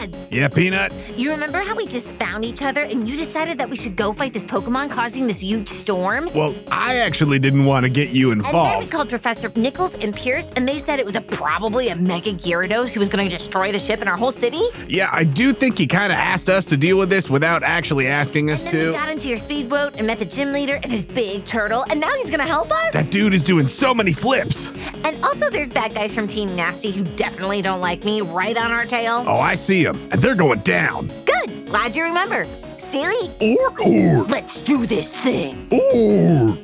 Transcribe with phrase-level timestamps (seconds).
[0.00, 0.92] Dad, Yeah, Peanut?
[1.16, 4.12] you remember how we just found each other and you decided that we should go
[4.12, 6.30] fight this Pokemon causing this huge storm?
[6.34, 8.56] Well, I actually didn't want to get you involved.
[8.56, 11.88] And then we called Professor Nichols and Pierce, and they said it was a probably
[11.88, 14.62] a Mega Gyarados who was going to destroy the ship and our whole city.
[14.88, 18.06] Yeah, I do think he kind of asked us to deal with this without actually
[18.06, 18.92] asking us And then we to.
[18.92, 22.12] got into your speedboat and met the gym leader and his big turtle, and now
[22.14, 22.92] he's going to help us.
[22.92, 24.70] That dude is doing so many flips.
[25.04, 28.70] And also, there's bad guys from Team Nasty who definitely don't like me right on
[28.72, 29.24] our tail.
[29.26, 31.08] Oh, I see him, and they're going down.
[31.24, 31.66] Good.
[31.66, 32.44] Glad you remember.
[32.78, 35.68] Silly, Or, or, let's do this thing.
[35.70, 36.56] or.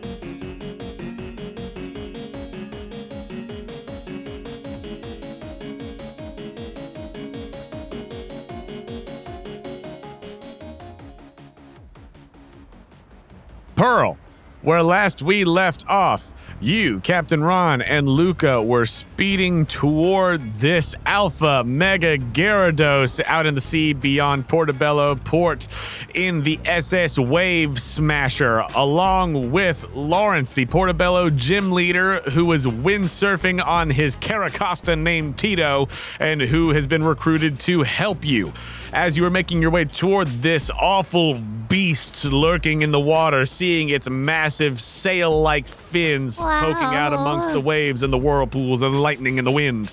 [13.74, 14.16] Pearl,
[14.62, 21.62] where last we left off, you, Captain Ron, and Luca were speeding toward this Alpha
[21.64, 25.68] Mega Gyarados out in the sea beyond Portobello Port
[26.14, 33.64] in the SS Wave Smasher, along with Lawrence, the Portobello gym leader who was windsurfing
[33.64, 38.52] on his Carracosta named Tito and who has been recruited to help you.
[38.92, 43.88] As you were making your way toward this awful beast lurking in the water, seeing
[43.88, 48.98] its massive sail like fins poking out amongst the waves and the whirlpools and the
[48.98, 49.90] lightning and the wind.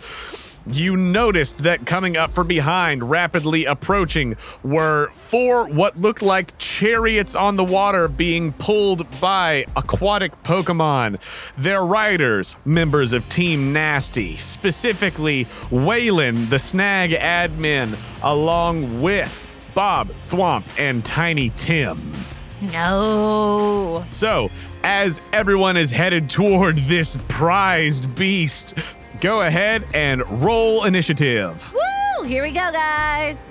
[0.66, 7.36] You noticed that coming up from behind, rapidly approaching, were four what looked like chariots
[7.36, 11.20] on the water being pulled by aquatic Pokemon.
[11.58, 20.64] Their riders, members of Team Nasty, specifically Waylon, the snag admin, along with Bob, Thwomp,
[20.80, 22.14] and Tiny Tim.
[22.62, 24.06] No.
[24.12, 24.50] So,
[24.84, 28.76] as everyone is headed toward this prized beast,
[29.24, 31.74] go ahead and roll initiative.
[31.74, 32.28] Woo!
[32.28, 33.50] Here we go, guys.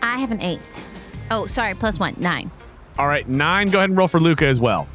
[0.00, 0.60] I have an eight.
[1.28, 2.52] Oh, sorry, plus one, nine.
[2.96, 3.68] All right, nine.
[3.68, 4.86] Go ahead and roll for Luca as well.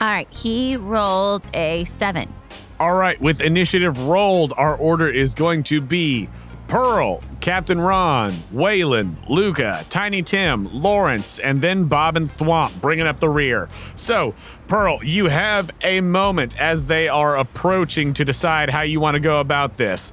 [0.00, 2.32] All right, he rolled a seven.
[2.80, 6.30] All right, with initiative rolled, our order is going to be
[6.68, 13.20] Pearl, Captain Ron, Waylon, Luca, Tiny Tim, Lawrence, and then Bob and Thwomp bringing up
[13.20, 13.68] the rear.
[13.94, 14.34] So,
[14.66, 19.20] Pearl, you have a moment as they are approaching to decide how you want to
[19.20, 20.10] go about this.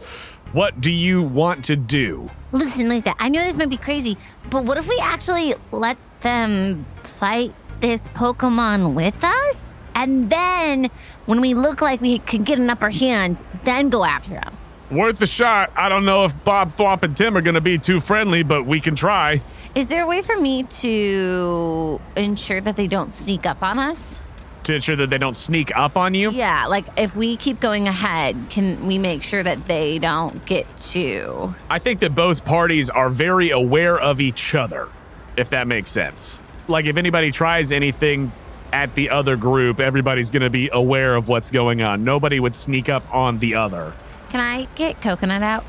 [0.51, 2.29] What do you want to do?
[2.51, 4.15] Listen, Luca, I know this might be crazy,
[4.51, 9.73] but what if we actually let them fight this Pokemon with us?
[9.95, 10.91] And then,
[11.25, 14.55] when we look like we could get an upper hand, then go after them.
[14.93, 15.71] Worth the shot.
[15.75, 18.65] I don't know if Bob, Thwomp, and Tim are going to be too friendly, but
[18.65, 19.41] we can try.
[19.73, 24.19] Is there a way for me to ensure that they don't sneak up on us?
[24.65, 26.29] To ensure that they don't sneak up on you.
[26.29, 30.67] Yeah, like if we keep going ahead, can we make sure that they don't get
[30.91, 31.55] to?
[31.71, 34.89] I think that both parties are very aware of each other,
[35.35, 36.39] if that makes sense.
[36.67, 38.31] Like, if anybody tries anything
[38.71, 42.03] at the other group, everybody's going to be aware of what's going on.
[42.03, 43.93] Nobody would sneak up on the other.
[44.33, 45.63] Can I get coconut out?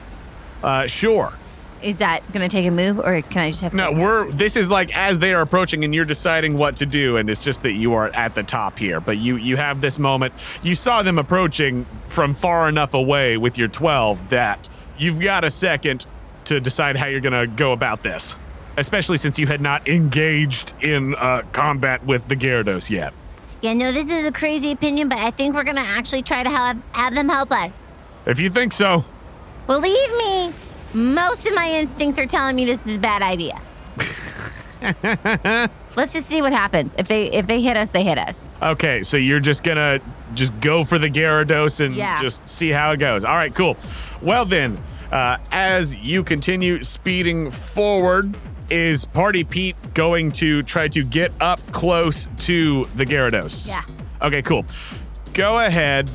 [0.62, 1.34] Uh, sure.
[1.82, 3.74] Is that gonna take a move, or can I just have?
[3.74, 4.32] No, we're.
[4.32, 7.44] This is like as they are approaching, and you're deciding what to do, and it's
[7.44, 9.00] just that you are at the top here.
[9.00, 10.32] But you you have this moment.
[10.62, 15.50] You saw them approaching from far enough away with your 12 that you've got a
[15.50, 16.06] second
[16.46, 18.34] to decide how you're gonna go about this.
[18.78, 23.12] Especially since you had not engaged in uh, combat with the Gyarados yet.
[23.60, 26.48] Yeah, no, this is a crazy opinion, but I think we're gonna actually try to
[26.48, 27.82] have, have them help us.
[28.26, 29.04] If you think so,
[29.66, 30.52] Believe me,
[30.92, 33.58] most of my instincts are telling me this is a bad idea.
[35.96, 36.94] Let's just see what happens.
[36.98, 38.46] If they if they hit us, they hit us.
[38.60, 40.00] Okay, so you're just gonna
[40.34, 42.20] just go for the Gyarados and Yeah.
[42.20, 43.24] just see how it goes.
[43.24, 43.76] All right, cool.
[44.20, 44.76] Well then,
[45.12, 48.36] uh, as you continue speeding forward,
[48.70, 53.68] is Party Pete going to try to get up close to the Gyarados?
[53.68, 53.82] Yeah.
[54.20, 54.64] Okay, cool.
[55.32, 56.10] Go ahead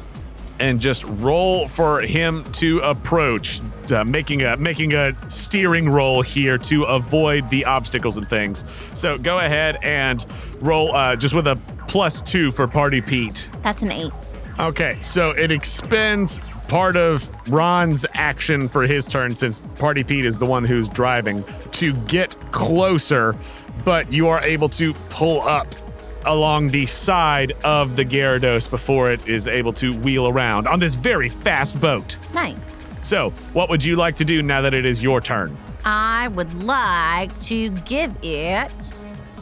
[0.60, 3.62] and just roll for him to approach,
[3.92, 8.64] uh, making a making a steering roll here to avoid the obstacles and things.
[8.94, 10.26] So go ahead and
[10.60, 13.50] roll uh, just with a plus two for Party Pete.
[13.64, 14.12] That's an eight.
[14.60, 20.38] Okay, so it expends part of Ron's action for his turn since Party Pete is
[20.38, 23.36] the one who's driving to get closer,
[23.86, 25.68] but you are able to pull up
[26.26, 30.96] along the side of the Gyarados before it is able to wheel around on this
[30.96, 32.18] very fast boat.
[32.34, 32.76] Nice.
[33.02, 35.56] So, what would you like to do now that it is your turn?
[35.86, 38.74] I would like to give it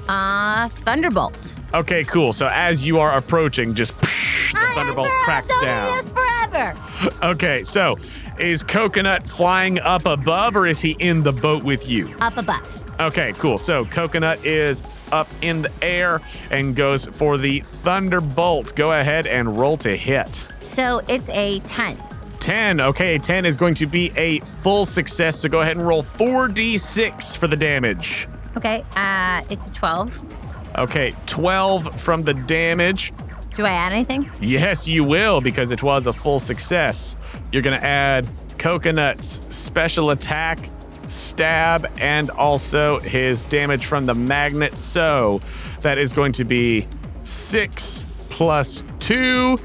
[0.07, 1.55] a thunderbolt.
[1.73, 2.31] Okay, cool.
[2.31, 5.23] So as you are approaching, just psh, the I thunderbolt Pearl.
[5.23, 5.89] cracks Don't down.
[5.91, 6.75] eat us forever.
[7.23, 7.97] Okay, so
[8.39, 12.13] is Coconut flying up above or is he in the boat with you?
[12.21, 12.86] Up above.
[12.99, 13.57] Okay, cool.
[13.57, 16.21] So Coconut is up in the air
[16.51, 18.75] and goes for the Thunderbolt.
[18.75, 20.47] Go ahead and roll to hit.
[20.61, 21.97] So it's a 10.
[22.39, 22.81] 10.
[22.81, 25.39] Okay, 10 is going to be a full success.
[25.39, 28.27] So go ahead and roll 4d6 for the damage.
[28.55, 28.83] Okay.
[28.95, 30.33] Uh, it's a 12.
[30.77, 33.13] Okay, 12 from the damage.
[33.55, 34.29] Do I add anything?
[34.39, 37.17] Yes, you will because it was a full success.
[37.51, 38.27] You're going to add
[38.59, 40.69] Coconut's special attack,
[41.07, 44.77] stab, and also his damage from the magnet.
[44.77, 45.39] So
[45.81, 46.87] that is going to be
[47.23, 49.57] 6 plus 2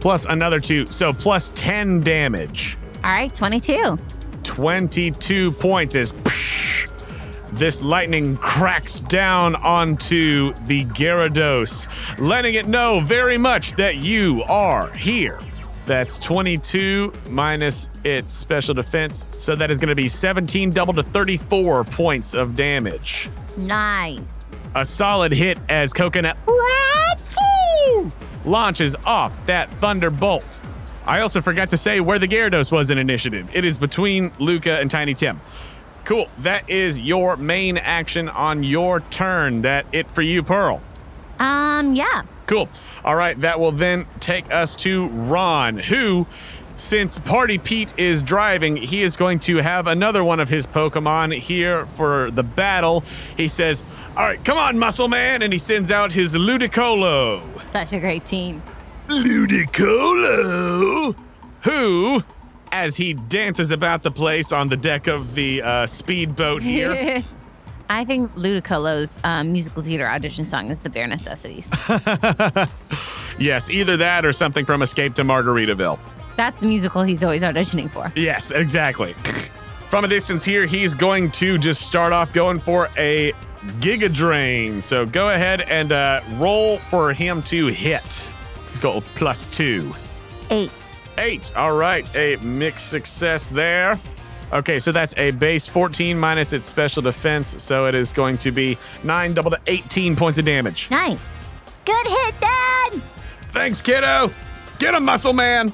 [0.00, 0.86] plus another 2.
[0.86, 2.76] So plus 10 damage.
[3.04, 3.98] All right, 22.
[4.42, 6.12] 22 points as
[7.52, 14.90] this lightning cracks down onto the Gyarados, letting it know very much that you are
[14.92, 15.40] here.
[15.88, 19.30] That's 22 minus its special defense.
[19.38, 23.30] So that is going to be 17 double to 34 points of damage.
[23.56, 24.50] Nice.
[24.74, 26.36] A solid hit as Coconut
[28.44, 30.60] launches off that Thunderbolt.
[31.06, 33.48] I also forgot to say where the Gyarados was in initiative.
[33.54, 35.40] It is between Luca and Tiny Tim.
[36.04, 36.28] Cool.
[36.40, 39.62] That is your main action on your turn.
[39.62, 40.82] That it for you, Pearl.
[41.38, 42.24] Um, yeah.
[42.48, 42.68] Cool.
[43.04, 46.26] All right, that will then take us to Ron, who,
[46.76, 51.38] since Party Pete is driving, he is going to have another one of his Pokemon
[51.38, 53.04] here for the battle.
[53.36, 53.84] He says,
[54.16, 57.42] All right, come on, Muscle Man, and he sends out his Ludicolo.
[57.70, 58.62] Such a great team.
[59.08, 61.14] Ludicolo,
[61.62, 62.24] who,
[62.72, 67.22] as he dances about the place on the deck of the uh, speedboat here,
[67.90, 71.68] I think Ludicolo's um, musical theater audition song is The Bare Necessities.
[73.38, 75.98] yes, either that or something from Escape to Margaritaville.
[76.36, 78.12] That's the musical he's always auditioning for.
[78.14, 79.14] Yes, exactly.
[79.88, 83.32] From a distance here, he's going to just start off going for a
[83.80, 84.82] Giga Drain.
[84.82, 88.28] So go ahead and uh, roll for him to hit.
[88.80, 89.94] Go plus two.
[90.50, 90.70] Eight.
[91.16, 91.56] Eight.
[91.56, 92.14] All right.
[92.14, 93.98] A mixed success there.
[94.52, 97.62] Okay, so that's a base 14 minus its special defense.
[97.62, 100.90] So it is going to be 9 double to 18 points of damage.
[100.90, 101.38] Nice.
[101.84, 103.02] Good hit, Dad.
[103.46, 104.30] Thanks, kiddo.
[104.78, 105.72] Get a muscle man.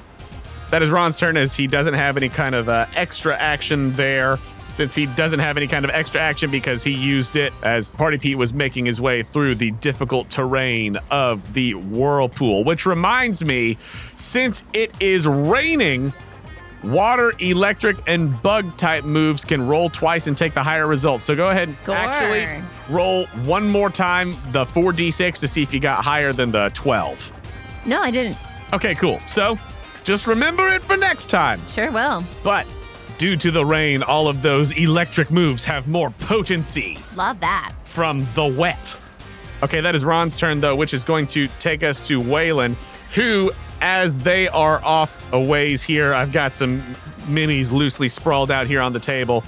[0.71, 4.39] That is Ron's turn as he doesn't have any kind of uh, extra action there.
[4.71, 8.17] Since he doesn't have any kind of extra action because he used it as Party
[8.17, 12.65] Pete was making his way through the difficult terrain of the whirlpool.
[12.65, 13.77] Which reminds me,
[14.17, 16.11] since it is raining,
[16.91, 21.23] water, electric, and bug type moves can roll twice and take the higher results.
[21.23, 21.95] So go ahead and Score.
[21.95, 26.69] actually roll one more time the 4d6 to see if you got higher than the
[26.73, 27.31] 12.
[27.85, 28.37] No, I didn't.
[28.73, 29.19] Okay, cool.
[29.27, 29.57] So
[30.03, 31.61] just remember it for next time.
[31.67, 32.23] Sure will.
[32.43, 32.65] But
[33.17, 37.73] due to the rain, all of those electric moves have more potency Love that.
[37.85, 38.95] from the wet.
[39.63, 42.75] Okay, that is Ron's turn, though, which is going to take us to Waylon,
[43.13, 43.51] who,
[43.81, 46.81] as they are off a ways here, I've got some
[47.25, 49.43] minis loosely sprawled out here on the table.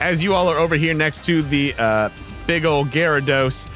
[0.00, 2.10] As you all are over here next to the uh,
[2.46, 3.68] big old Gyarados,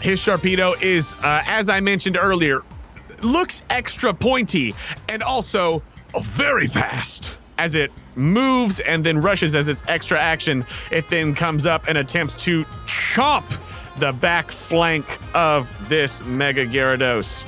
[0.00, 2.62] his Sharpedo is, uh, as I mentioned earlier,
[3.22, 4.74] looks extra pointy
[5.08, 5.82] and also
[6.20, 7.36] very fast.
[7.58, 11.98] As it moves and then rushes as its extra action, it then comes up and
[11.98, 13.44] attempts to chomp
[13.98, 17.44] the back flank of this Mega Gyarados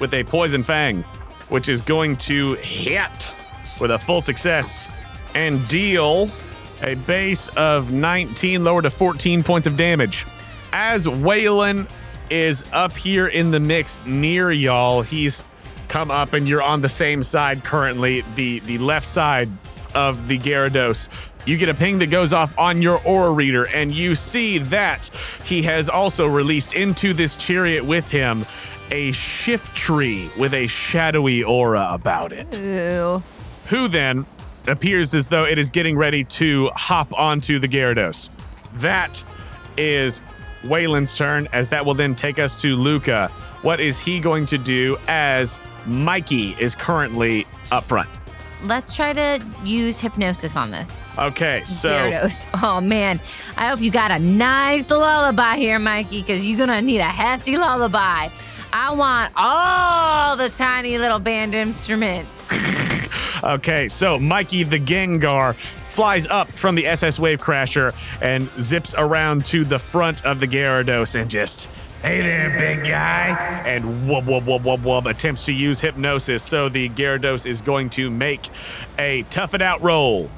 [0.00, 1.04] with a Poison Fang,
[1.50, 3.34] which is going to hit
[3.80, 4.88] with a full success
[5.34, 6.30] and deal
[6.82, 10.26] a base of 19, lower to 14 points of damage.
[10.72, 11.88] As Waylon
[12.30, 15.42] is up here in the mix near y'all, he's
[15.88, 19.50] come up and you're on the same side currently, the, the left side
[19.94, 21.08] of the Gyarados.
[21.46, 25.10] You get a ping that goes off on your aura reader, and you see that
[25.44, 28.46] he has also released into this chariot with him
[28.90, 33.22] a Shiftry with a shadowy aura about it Ooh.
[33.66, 34.26] who then
[34.66, 38.28] appears as though it is getting ready to hop onto the Gyarados.
[38.74, 39.24] That
[39.76, 40.20] is
[40.62, 43.28] Waylon's turn, as that will then take us to Luca.
[43.62, 48.08] What is he going to do as Mikey is currently up front?
[48.64, 50.92] Let's try to use hypnosis on this.
[51.18, 52.44] Okay, so Gyarados.
[52.62, 53.18] Oh man,
[53.56, 57.56] I hope you got a nice lullaby here, Mikey, because you're gonna need a hefty
[57.56, 58.28] lullaby.
[58.72, 62.50] I want all the tiny little band instruments.
[63.42, 65.54] Okay, so Mikey the Gengar
[65.88, 70.46] flies up from the SS Wave Crasher and zips around to the front of the
[70.46, 71.70] Gyarados and just
[72.02, 73.62] Hey there, big guy.
[73.66, 76.42] And wub wub wub wub wub attempts to use hypnosis.
[76.42, 78.48] So the Gyarados is going to make
[78.98, 80.30] a tough it out roll.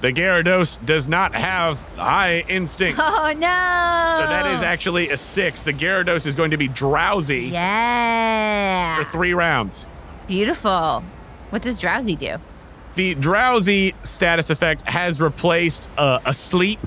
[0.00, 2.98] The Gyarados does not have high instinct.
[3.12, 4.16] Oh no!
[4.20, 5.62] So that is actually a six.
[5.62, 8.96] The Gyarados is going to be drowsy yeah.
[8.96, 9.86] for three rounds.
[10.26, 11.02] Beautiful.
[11.50, 12.36] What does drowsy do?
[12.94, 16.80] The drowsy status effect has replaced uh, sleep,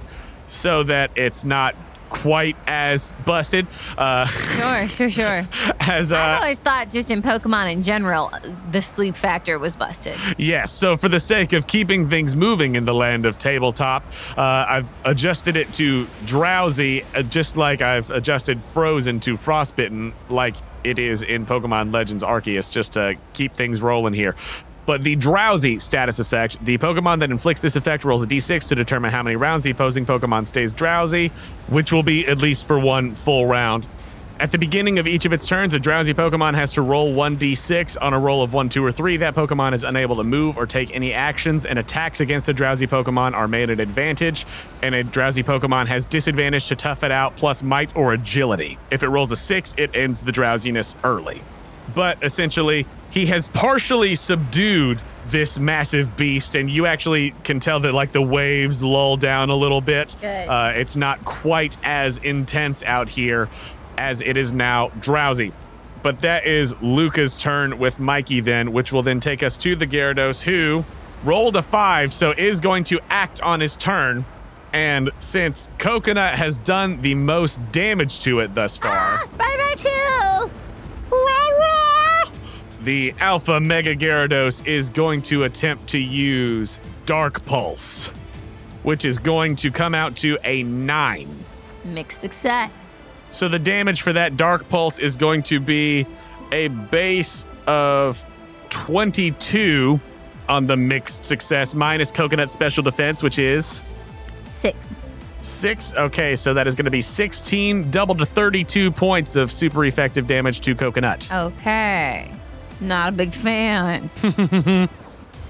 [0.48, 1.76] so that it's not
[2.14, 3.66] quite as busted
[3.98, 5.48] uh, Sure, sure, sure.
[5.80, 8.32] as I uh, always thought just in Pokemon in general,
[8.72, 10.16] the sleep factor was busted.
[10.38, 14.04] Yes, so for the sake of keeping things moving in the land of tabletop,
[14.38, 20.56] uh, I've adjusted it to drowsy, uh, just like I've adjusted frozen to frostbitten, like
[20.84, 24.36] it is in Pokemon Legends Arceus, just to keep things rolling here.
[24.86, 28.76] But the drowsy status effect, the Pokemon that inflicts this effect rolls a d6 to
[28.76, 31.30] determine how many rounds the opposing Pokemon stays drowsy,
[31.68, 33.88] which will be at least for one full round.
[34.40, 37.98] At the beginning of each of its turns, a drowsy Pokemon has to roll 1d6.
[38.02, 40.66] On a roll of 1, 2, or 3, that Pokemon is unable to move or
[40.66, 44.46] take any actions, and attacks against a drowsy Pokemon are made at advantage.
[44.82, 48.80] And a drowsy Pokemon has disadvantage to tough it out plus might or agility.
[48.92, 51.42] If it rolls a 6, it ends the drowsiness early.
[51.94, 57.94] But essentially, he has partially subdued this massive beast, and you actually can tell that
[57.94, 60.16] like the waves lull down a little bit.
[60.24, 63.50] Uh, it's not quite as intense out here
[64.00, 65.54] as it is now drowsy.
[66.02, 69.86] But that is Luca's turn with Mikey then, which will then take us to the
[69.86, 70.84] Gyarados, who
[71.24, 74.26] rolled a five, so is going to act on his turn.
[74.74, 80.50] And since Coconut has done the most damage to it thus far, Bye bye, two.
[82.84, 88.08] The Alpha Mega Gyarados is going to attempt to use Dark Pulse,
[88.84, 91.30] which is going to come out to a nine.
[91.86, 92.96] Mixed success.
[93.32, 96.06] So the damage for that Dark Pulse is going to be
[96.52, 98.24] a base of
[98.70, 100.00] 22
[100.50, 103.82] on the mixed success minus Coconut Special Defense, which is
[104.50, 104.96] Six.
[105.42, 105.94] six.
[105.96, 110.28] Okay, so that is going to be 16, double to 32 points of super effective
[110.28, 111.30] damage to Coconut.
[111.32, 112.30] Okay.
[112.84, 114.10] Not a big fan.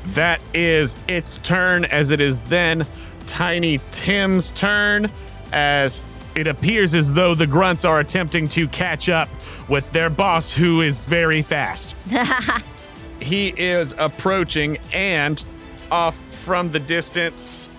[0.07, 2.85] That is its turn, as it is then
[3.25, 5.09] Tiny Tim's turn,
[5.53, 6.03] as
[6.35, 9.29] it appears as though the grunts are attempting to catch up
[9.69, 11.95] with their boss, who is very fast.
[13.21, 15.43] he is approaching, and
[15.89, 17.69] off from the distance,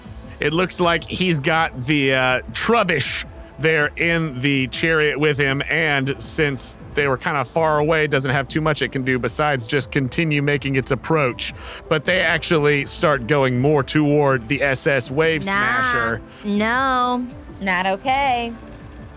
[0.41, 3.27] it looks like he's got the uh, Trubbish
[3.59, 8.31] there in the chariot with him, and since they were kind of far away, doesn't
[8.31, 11.53] have too much it can do besides just continue making its approach.
[11.89, 15.53] But they actually start going more toward the SS Wave Nah.
[15.83, 16.23] Smasher.
[16.45, 17.27] No.
[17.61, 18.53] Not okay.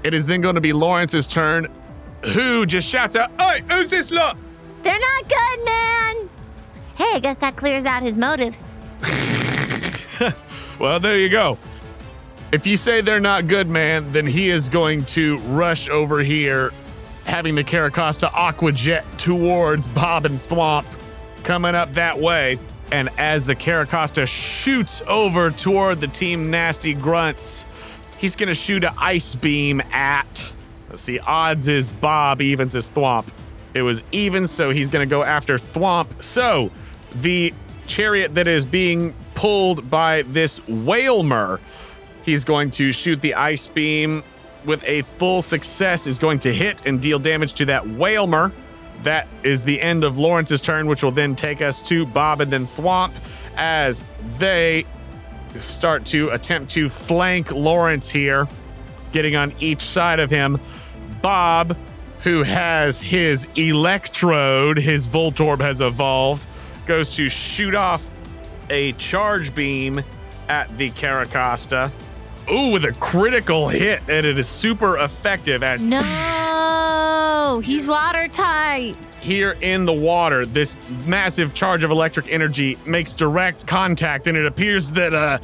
[0.04, 1.68] It is then going to be Lawrence's turn,
[2.34, 4.38] who just shouts out, Hey, who's this lot?
[4.84, 6.30] They're not good, man.
[6.96, 8.66] Hey, I guess that clears out his motives.
[10.80, 11.58] Well, there you go.
[12.52, 16.72] If you say they're not good, man, then he is going to rush over here,
[17.28, 20.86] having the Carracosta Aqua Jet towards Bob and Thwomp,
[21.44, 22.58] coming up that way.
[22.92, 27.66] And as the Carracosta shoots over toward the Team Nasty Grunts,
[28.18, 30.54] he's going to shoot an Ice Beam at.
[30.90, 33.28] Let's see, odds is Bob, evens is Thwomp.
[33.74, 36.24] It was even, so he's going to go after Thwomp.
[36.24, 36.72] So
[37.16, 37.54] the
[37.88, 41.60] chariot that is being pulled by this Wailmer,
[42.24, 44.24] he's going to shoot the ice beam
[44.66, 48.52] with a full success, is going to hit and deal damage to that Wailmer.
[49.04, 52.52] That is the end of Lawrence's turn, which will then take us to Bob and
[52.52, 53.12] then Thwomp
[53.56, 54.04] as
[54.38, 54.86] they
[55.60, 58.48] start to attempt to flank Lawrence here,
[59.12, 60.60] getting on each side of him.
[61.22, 61.78] Bob,
[62.22, 66.48] who has his electrode, his Voltorb has evolved,
[66.86, 68.08] goes to shoot off
[68.70, 70.04] a charge beam
[70.50, 71.92] at the Carracosta.
[72.52, 78.96] Ooh, with a critical hit, and it is super effective as No, he's watertight.
[79.20, 80.74] here in the water, this
[81.06, 85.40] massive charge of electric energy makes direct contact, and it appears that uh,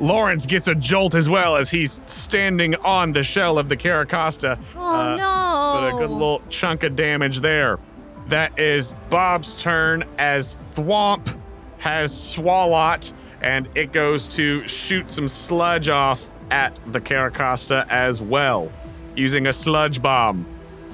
[0.00, 4.58] Lawrence gets a jolt as well as he's standing on the shell of the Carracosta.
[4.76, 5.80] Oh Uh, no.
[5.80, 7.78] But a good little chunk of damage there.
[8.26, 11.36] That is Bob's turn as Thwomp
[11.78, 18.70] has Swalot, and it goes to shoot some sludge off at the Carracosta as well,
[19.16, 20.46] using a sludge bomb.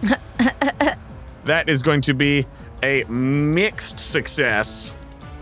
[1.45, 2.47] that is going to be
[2.83, 4.93] a mixed success,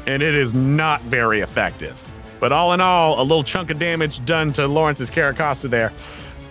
[0.07, 2.01] and it is not very effective.
[2.41, 5.93] But all in all, a little chunk of damage done to Lawrence's Carracosta there.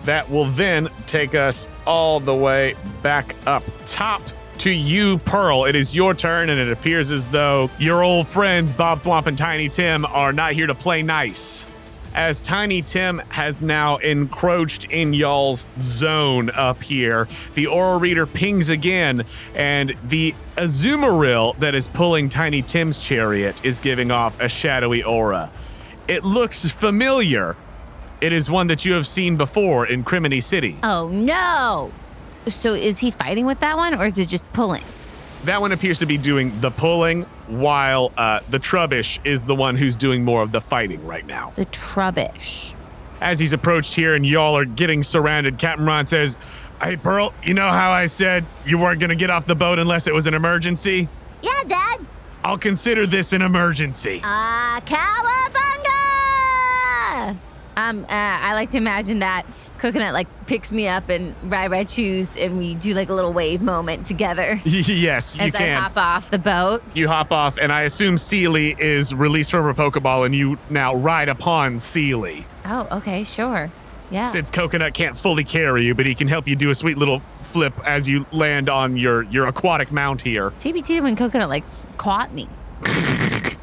[0.04, 4.20] That will then take us all the way back up top
[4.58, 5.64] to you, Pearl.
[5.64, 9.36] It is your turn, and it appears as though your old friends, Bob Thwomp and
[9.36, 11.64] Tiny Tim, are not here to play nice.
[12.14, 18.68] As Tiny Tim has now encroached in y'all's zone up here, the Aura Reader pings
[18.68, 19.24] again,
[19.56, 25.50] and the Azumarill that is pulling Tiny Tim's chariot is giving off a shadowy aura.
[26.06, 27.56] It looks familiar.
[28.20, 30.76] It is one that you have seen before in Criminy City.
[30.84, 31.90] Oh no!
[32.48, 34.84] So is he fighting with that one, or is it just pulling?
[35.44, 39.76] That one appears to be doing the pulling, while uh, the Trubbish is the one
[39.76, 41.52] who's doing more of the fighting right now.
[41.56, 42.72] The trubbish.
[43.20, 46.38] As he's approached here and y'all are getting surrounded, Captain Ron says,
[46.82, 49.78] Hey, Pearl, you know how I said you weren't going to get off the boat
[49.78, 51.08] unless it was an emergency?
[51.42, 52.00] Yeah, Dad.
[52.42, 54.20] I'll consider this an emergency.
[54.24, 55.64] Ah, cowabunga!
[57.76, 59.44] Um, uh, I like to imagine that
[59.84, 63.34] Coconut like picks me up and Rai Rai chews, and we do like a little
[63.34, 65.82] wave moment together yes, you as I can.
[65.82, 66.82] hop off the boat.
[66.94, 70.94] You hop off, and I assume Seely is released from her Pokeball, and you now
[70.94, 72.46] ride upon Seely.
[72.64, 73.70] Oh, okay, sure.
[74.10, 74.28] Yeah.
[74.28, 77.18] Since Coconut can't fully carry you, but he can help you do a sweet little
[77.42, 80.50] flip as you land on your, your aquatic mount here.
[80.52, 81.64] TBT when Coconut like
[81.98, 82.48] caught me.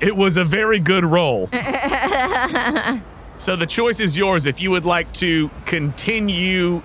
[0.00, 1.50] It was a very good roll.
[3.40, 6.82] so the choice is yours if you would like to continue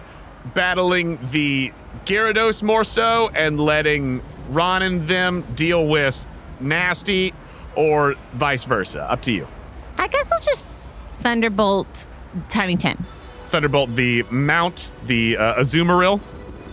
[0.54, 1.74] battling the
[2.06, 6.26] Gyarados more so and letting Ron and them deal with
[6.62, 7.34] Nasty
[7.76, 9.04] or vice versa.
[9.12, 9.46] Up to you.
[9.98, 10.68] I guess I'll just
[11.20, 12.08] Thunderbolt
[12.48, 13.04] Tiny Tim.
[13.50, 16.22] Thunderbolt the mount, the uh, Azumarill.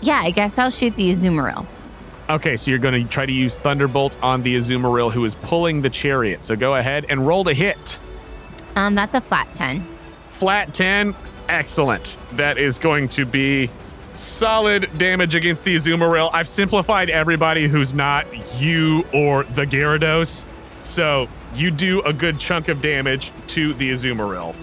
[0.01, 1.67] Yeah, I guess I'll shoot the Azumarill.
[2.31, 5.83] Okay, so you're going to try to use Thunderbolt on the Azumarill who is pulling
[5.83, 6.45] the chariot.
[6.45, 7.99] So go ahead and roll to hit.
[8.77, 9.87] Um, that's a flat ten.
[10.29, 11.15] Flat 10.
[11.49, 12.19] Excellent.
[12.33, 13.71] That is going to be
[14.15, 16.31] solid damage against the Azumarill.
[16.33, 18.27] I've simplified everybody who's not
[18.61, 20.45] you or the Gyarados.
[20.83, 24.55] So you do a good chunk of damage to the Azumarill.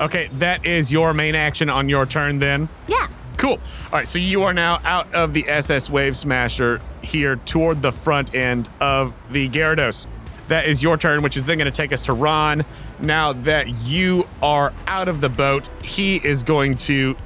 [0.00, 2.68] Okay, that is your main action on your turn then.
[2.88, 3.06] Yeah.
[3.36, 3.58] Cool.
[3.86, 7.92] All right, so you are now out of the SS Wave Smasher here toward the
[7.92, 10.06] front end of the Gyarados.
[10.48, 12.64] That is your turn, which is then going to take us to Ron.
[13.02, 17.16] Now that you are out of the boat, he is going to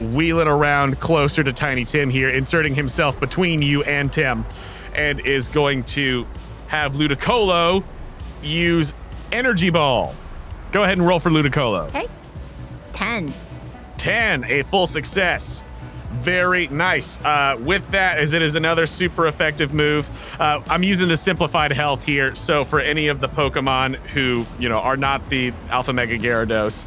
[0.00, 4.44] wheel it around closer to Tiny Tim here, inserting himself between you and Tim,
[4.94, 6.26] and is going to
[6.68, 7.84] have Ludicolo
[8.42, 8.92] use
[9.32, 10.14] Energy Ball.
[10.72, 11.88] Go ahead and roll for Ludicolo.
[11.88, 12.06] Okay.
[12.92, 13.32] Ten.
[13.96, 15.64] 10, a full success.
[16.14, 17.22] Very nice.
[17.22, 20.08] Uh, with that, as it is another super effective move,
[20.40, 22.34] uh, I'm using the simplified health here.
[22.34, 26.86] So for any of the Pokemon who you know are not the Alpha Mega Gyarados,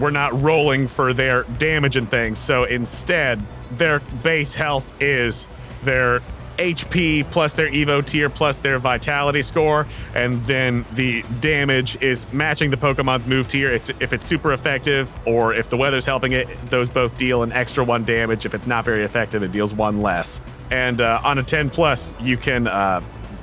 [0.00, 2.38] we're not rolling for their damage and things.
[2.38, 3.40] So instead,
[3.72, 5.46] their base health is
[5.84, 6.20] their
[6.62, 12.70] HP plus their Evo tier plus their Vitality score, and then the damage is matching
[12.70, 13.70] the Pokemon's move tier.
[13.70, 17.52] It's if it's super effective or if the weather's helping it, those both deal an
[17.52, 18.46] extra one damage.
[18.46, 20.40] If it's not very effective, it deals one less.
[20.70, 23.02] And uh, on a 10 plus, you can uh,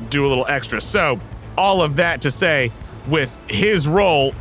[0.09, 0.79] do a little extra.
[0.81, 1.19] So
[1.57, 2.71] all of that to say,
[3.07, 4.33] with his roll,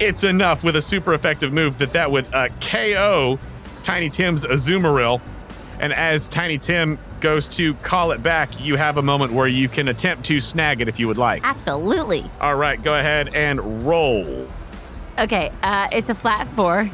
[0.00, 3.38] it's enough with a super effective move that that would uh, KO
[3.82, 5.20] Tiny Tim's Azumarill.
[5.78, 9.68] And as Tiny Tim goes to call it back, you have a moment where you
[9.68, 11.42] can attempt to snag it if you would like.
[11.44, 12.24] Absolutely.
[12.40, 14.48] All right, go ahead and roll.
[15.18, 16.90] Okay, uh, it's a flat four.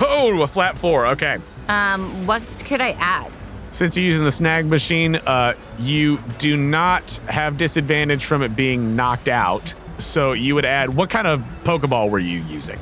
[0.00, 1.06] Oh, a flat four.
[1.06, 1.38] Okay.
[1.68, 3.30] Um, what could I add?
[3.72, 8.96] Since you're using the snag machine, uh, you do not have disadvantage from it being
[8.96, 9.74] knocked out.
[9.98, 12.78] So you would add what kind of Pokeball were you using?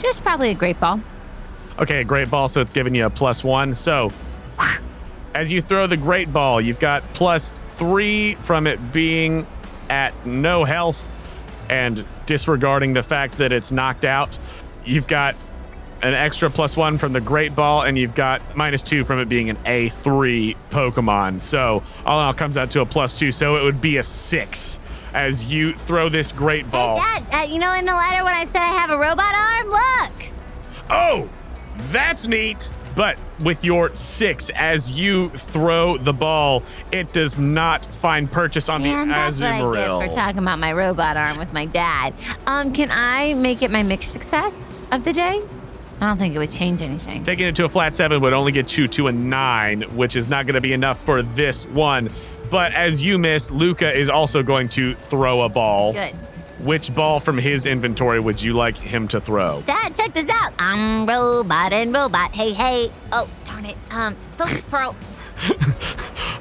[0.00, 1.00] Just probably a great ball.
[1.78, 3.74] Okay, a great ball, so it's giving you a plus one.
[3.74, 4.12] So
[5.34, 9.46] as you throw the great ball, you've got plus three from it being
[9.88, 11.12] at no health
[11.68, 14.38] and disregarding the fact that it's knocked out.
[14.84, 15.36] You've got
[16.02, 19.28] an extra plus one from the great ball, and you've got minus two from it
[19.28, 21.40] being an A3 Pokemon.
[21.40, 23.32] So all in all comes out to a plus two.
[23.32, 24.78] So it would be a six
[25.14, 26.98] as you throw this great ball.
[26.98, 29.34] Hey, Dad, uh, you know in the letter when I said I have a robot
[29.34, 29.68] arm?
[29.68, 30.30] Look.
[30.90, 31.28] Oh,
[31.90, 32.70] that's neat.
[32.94, 38.82] But with your six, as you throw the ball, it does not find purchase on
[38.82, 40.08] Man, the that's what I get Azumarill.
[40.08, 42.14] for talking about my robot arm with my dad.
[42.46, 45.40] Um, can I make it my mixed success of the day?
[46.00, 47.22] I don't think it would change anything.
[47.22, 50.28] Taking it to a flat seven would only get you to a nine, which is
[50.28, 52.10] not going to be enough for this one.
[52.50, 55.92] But as you miss, Luca is also going to throw a ball.
[55.92, 56.14] Good.
[56.62, 59.62] Which ball from his inventory would you like him to throw?
[59.62, 60.52] Dad, check this out.
[60.58, 62.30] I'm robot and robot.
[62.32, 62.90] Hey, hey.
[63.10, 63.76] Oh, darn it.
[63.90, 64.92] Um, focus pro.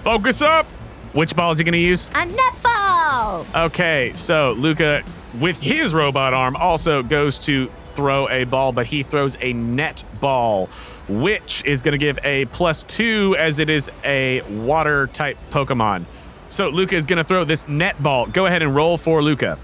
[0.02, 0.66] Focus up!
[1.14, 2.08] Which ball is he going to use?
[2.10, 3.66] A netball.
[3.66, 5.04] Okay, so Luca,
[5.40, 10.04] with his robot arm, also goes to throw a ball, but he throws a net
[10.20, 10.68] ball,
[11.08, 16.06] which is going to give a plus two as it is a water type Pokemon.
[16.50, 18.26] So Luca is going to throw this net ball.
[18.28, 19.58] Go ahead and roll for Luca.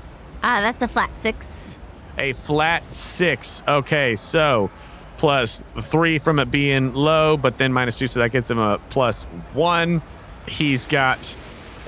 [0.49, 1.77] Ah, that's a flat six.
[2.17, 3.61] A flat six.
[3.67, 4.71] Okay, so
[5.17, 8.77] plus three from it being low, but then minus two, so that gets him a
[8.89, 10.01] plus one.
[10.47, 11.35] He's got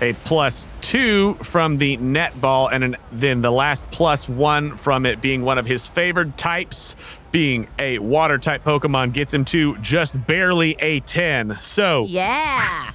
[0.01, 5.05] a plus two from the net ball, and an, then the last plus one from
[5.05, 6.97] it being one of his favored types,
[7.31, 11.57] being a water type Pokemon, gets him to just barely a 10.
[11.61, 12.91] So Yeah.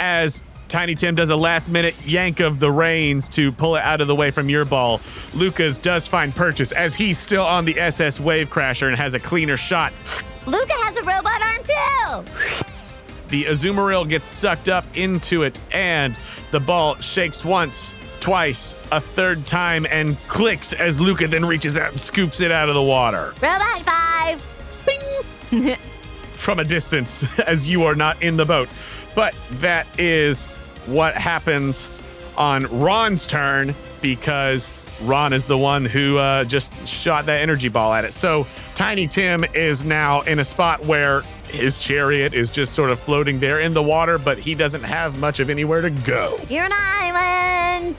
[0.00, 4.00] as Tiny Tim does a last minute yank of the reins to pull it out
[4.00, 5.00] of the way from your ball.
[5.34, 9.20] Lucas does find purchase as he's still on the SS Wave Crasher and has a
[9.20, 9.92] cleaner shot.
[10.46, 12.64] Luca has a robot arm too.
[13.28, 16.16] The Azumarill gets sucked up into it, and
[16.52, 21.90] the ball shakes once, twice, a third time, and clicks as Luca then reaches out
[21.92, 24.44] and scoops it out of the water Robot five.
[25.50, 25.76] Bing.
[26.34, 28.68] from a distance as you are not in the boat.
[29.16, 30.46] But that is
[30.86, 31.90] what happens
[32.36, 37.92] on Ron's turn because Ron is the one who uh, just shot that energy ball
[37.92, 38.12] at it.
[38.12, 43.00] So Tiny Tim is now in a spot where his chariot is just sort of
[43.00, 46.38] floating there in the water, but he doesn't have much of anywhere to go.
[46.48, 47.96] You're an island.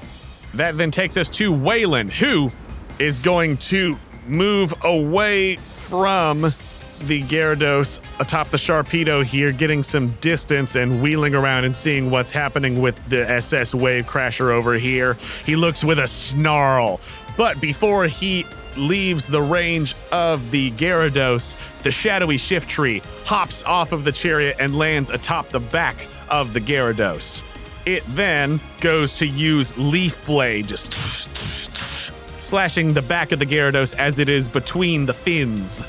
[0.54, 2.52] That then takes us to Waylon, who
[3.00, 6.54] is going to move away from
[7.00, 12.32] the Gyarados atop the Sharpedo here, getting some distance and wheeling around and seeing what's
[12.32, 15.18] happening with the SS Wave Crasher over here.
[15.46, 17.00] He looks with a snarl.
[17.36, 24.04] But before he leaves the range of the Gyarados, the shadowy Shiftry hops off of
[24.04, 25.96] the chariot and lands atop the back
[26.30, 27.44] of the Gyarados.
[27.86, 30.92] It then goes to use Leaf Blade, just
[32.40, 35.84] slashing the back of the Gyarados as it is between the fins,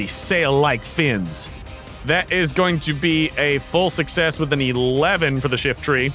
[0.00, 1.50] the sail like fins.
[2.06, 6.10] That is going to be a full success with an 11 for the Shiftry.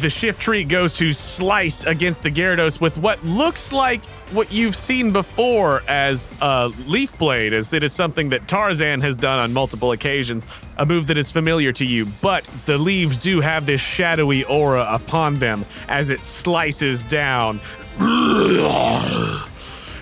[0.00, 5.12] The Shiftry goes to slice against the Gyarados with what looks like what you've seen
[5.12, 9.92] before as a leaf blade, as it is something that Tarzan has done on multiple
[9.92, 10.46] occasions,
[10.78, 12.06] a move that is familiar to you.
[12.22, 17.60] But the leaves do have this shadowy aura upon them as it slices down.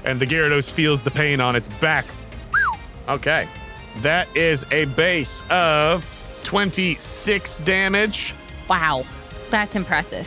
[0.07, 2.05] And the Gyarados feels the pain on its back.
[3.09, 3.49] Okay.
[4.03, 6.05] That is a base of
[6.45, 8.35] 26 damage
[8.69, 9.05] Wow.
[9.51, 10.27] That's impressive.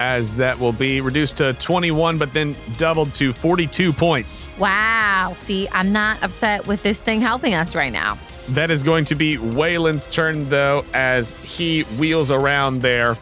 [0.00, 4.48] as that will be reduced to 21, but then doubled to 42 points.
[4.58, 5.34] Wow.
[5.36, 8.18] See, I'm not upset with this thing helping us right now.
[8.50, 13.16] That is going to be Waylon's turn, though, as he wheels around there.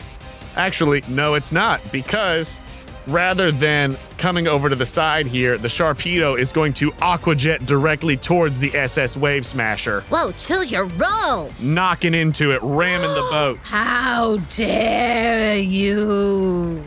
[0.56, 2.60] Actually, no, it's not, because
[3.06, 7.66] rather than coming over to the side here, the Sharpedo is going to Aqua Jet
[7.66, 11.50] directly towards the SS Wave Smasher, Whoa, choose your roll.
[11.60, 13.58] knocking into it, ramming the boat.
[13.64, 16.82] How dare you?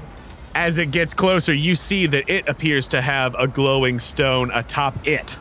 [0.55, 5.07] As it gets closer, you see that it appears to have a glowing stone atop
[5.07, 5.37] it.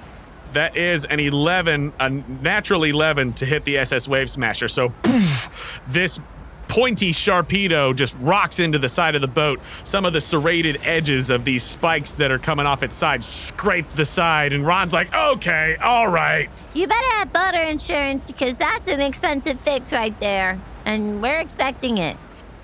[0.52, 4.68] That is an 11, a natural 11 to hit the SS Wave Smasher.
[4.68, 5.48] So, poof,
[5.86, 6.20] this
[6.68, 9.60] pointy Sharpedo just rocks into the side of the boat.
[9.84, 13.88] Some of the serrated edges of these spikes that are coming off its side scrape
[13.90, 16.48] the side, and Ron's like, okay, all right.
[16.74, 20.58] You better have boater insurance because that's an expensive fix right there.
[20.84, 22.16] And we're expecting it.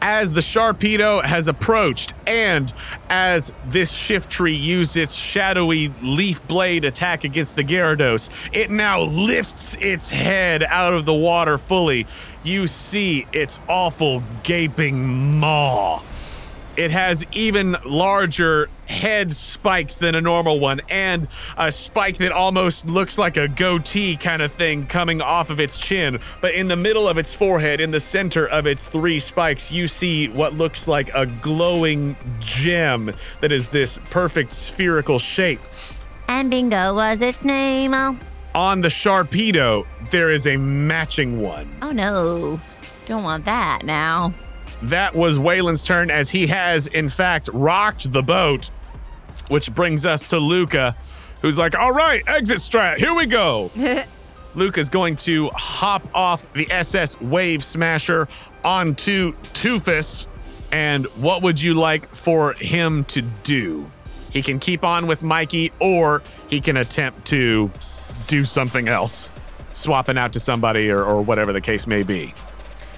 [0.02, 2.72] as the Sharpedo has approached, and
[3.08, 9.76] as this Shiftry used its shadowy leaf blade attack against the Gyarados, it now lifts
[9.80, 12.08] its head out of the water fully.
[12.44, 16.02] You see its awful gaping maw.
[16.74, 22.86] It has even larger head spikes than a normal one, and a spike that almost
[22.86, 26.18] looks like a goatee kind of thing coming off of its chin.
[26.40, 29.86] But in the middle of its forehead, in the center of its three spikes, you
[29.86, 35.60] see what looks like a glowing gem that is this perfect spherical shape.
[36.26, 37.92] And Bingo was its name.
[38.54, 41.74] On the Sharpedo, there is a matching one.
[41.82, 42.60] oh no.
[43.06, 44.32] Don't want that now.
[44.82, 48.70] That was Waylon's turn as he has, in fact, rocked the boat,
[49.48, 50.96] which brings us to Luca,
[51.40, 53.70] who's like, all right, exit strat, here we go.
[54.54, 58.28] Luca's going to hop off the SS Wave Smasher
[58.64, 60.26] onto Toofus.
[60.72, 63.90] And what would you like for him to do?
[64.32, 67.70] He can keep on with Mikey, or he can attempt to
[68.26, 69.28] do something else,
[69.74, 72.34] swapping out to somebody or, or whatever the case may be.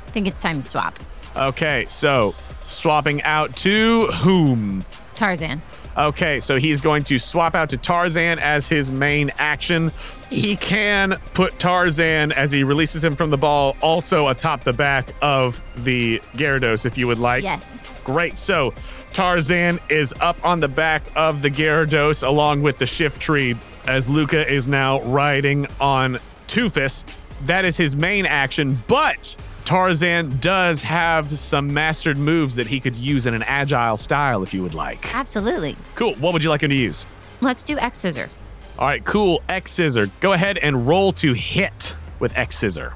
[0.06, 0.98] I think it's time to swap.
[1.36, 2.34] Okay, so
[2.66, 4.84] swapping out to whom?
[5.14, 5.60] Tarzan.
[5.96, 9.92] Okay, so he's going to swap out to Tarzan as his main action.
[10.28, 15.14] He can put Tarzan as he releases him from the ball also atop the back
[15.22, 17.44] of the Gyarados if you would like.
[17.44, 17.78] Yes.
[18.02, 18.38] Great.
[18.38, 18.74] So
[19.12, 24.50] Tarzan is up on the back of the Gyarados along with the Shiftry as Luca
[24.50, 26.18] is now riding on
[26.48, 27.04] Toofus.
[27.42, 32.96] That is his main action, but Tarzan does have some mastered moves that he could
[32.96, 35.14] use in an agile style if you would like.
[35.14, 35.76] Absolutely.
[35.94, 36.14] Cool.
[36.14, 37.06] What would you like him to use?
[37.40, 38.30] Let's do X scissor.
[38.78, 39.42] All right, cool.
[39.48, 40.08] X scissor.
[40.20, 42.94] Go ahead and roll to hit with X scissor.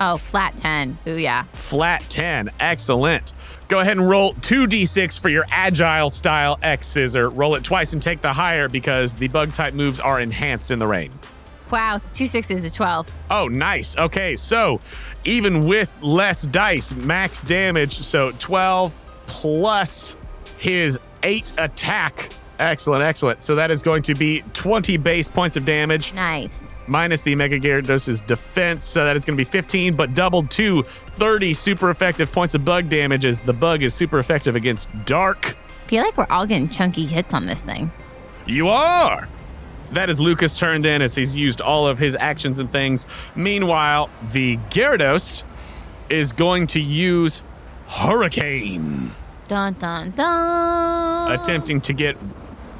[0.00, 0.96] Oh, flat 10.
[1.06, 1.42] Ooh, yeah.
[1.52, 2.50] Flat 10.
[2.58, 3.34] Excellent.
[3.68, 7.28] Go ahead and roll 2d6 for your agile style X scissor.
[7.28, 10.78] Roll it twice and take the higher because the bug type moves are enhanced in
[10.78, 11.12] the rain.
[11.70, 12.00] Wow.
[12.14, 13.12] Two sixes, a 12.
[13.30, 13.96] Oh, nice.
[13.96, 14.80] Okay, so
[15.24, 18.00] even with less dice, max damage.
[18.00, 20.16] So 12 plus
[20.58, 22.30] his 8 attack.
[22.58, 23.42] Excellent, excellent.
[23.42, 26.69] So that is going to be 20 base points of damage Nice.
[26.90, 28.84] Minus the Mega Gyarados' defense.
[28.84, 32.64] So that it's going to be 15, but doubled to 30 super effective points of
[32.64, 35.56] bug damage as the bug is super effective against dark.
[35.86, 37.90] feel like we're all getting chunky hits on this thing.
[38.44, 39.28] You are!
[39.92, 43.06] That is Luca's turned in as he's used all of his actions and things.
[43.36, 45.42] Meanwhile, the Gyarados
[46.08, 47.42] is going to use
[47.88, 49.10] Hurricane,
[49.48, 51.32] Dun, dun, dun.
[51.32, 52.16] attempting to get.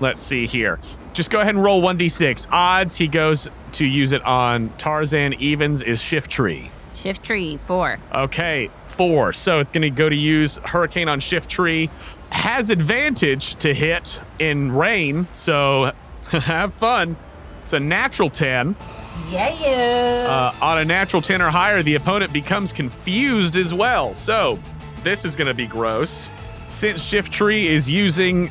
[0.01, 0.79] Let's see here.
[1.13, 2.47] Just go ahead and roll 1d6.
[2.51, 5.35] Odds he goes to use it on Tarzan.
[5.35, 6.69] Evens is Shiftry.
[6.95, 7.99] Shift tree, four.
[8.15, 9.33] Okay, four.
[9.33, 11.89] So it's going to go to use Hurricane on Shiftry.
[12.31, 15.93] Has advantage to hit in rain, so
[16.27, 17.17] have fun.
[17.63, 18.77] It's a natural 10.
[19.31, 20.53] Yeah, yeah.
[20.61, 24.15] Uh, on a natural 10 or higher, the opponent becomes confused as well.
[24.15, 24.59] So
[25.03, 26.31] this is going to be gross.
[26.69, 28.51] Since Shiftry is using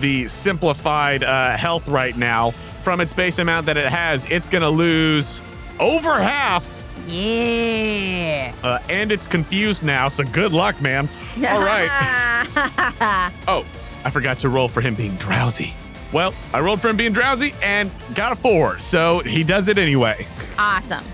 [0.00, 2.50] the simplified uh, health right now,
[2.82, 5.40] from its base amount that it has, it's going to lose
[5.80, 6.82] over half.
[7.06, 8.54] yeah.
[8.62, 11.08] Uh, and it's confused now, so good luck, man.
[11.48, 13.30] All right.
[13.48, 13.64] Oh,
[14.04, 15.72] I forgot to roll for him being drowsy.
[16.12, 19.78] Well, I rolled for him being drowsy and got a four, so he does it
[19.78, 20.26] anyway.
[20.58, 21.04] awesome.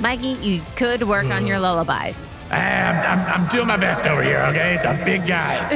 [0.00, 2.20] Mikey, you could work on your lullabies.
[2.50, 4.74] I'm, I'm, I'm doing my best over here, okay?
[4.74, 5.68] It's a big guy,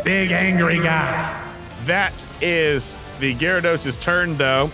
[0.04, 1.49] big angry guy.
[1.90, 4.70] That is the Gyarados' turn, though,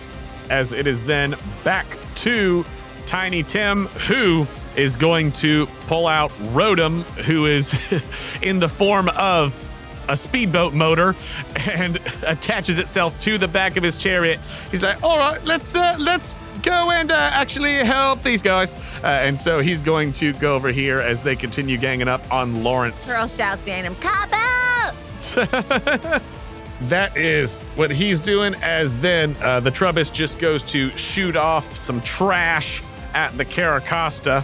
[0.51, 2.63] as it is then back to
[3.07, 7.75] Tiny Tim, who is going to pull out Rotom, who is
[8.43, 9.59] in the form of
[10.07, 11.15] a speedboat motor
[11.55, 14.39] and attaches itself to the back of his chariot.
[14.69, 19.07] He's like, "All right, let's uh, let's go and uh, actually help these guys." Uh,
[19.07, 23.07] and so he's going to go over here as they continue ganging up on Lawrence.
[23.07, 26.21] Girl shouts behind him, cop out!
[26.81, 28.55] That is what he's doing.
[28.55, 34.43] As then uh, the Trubbish just goes to shoot off some trash at the Carracosta.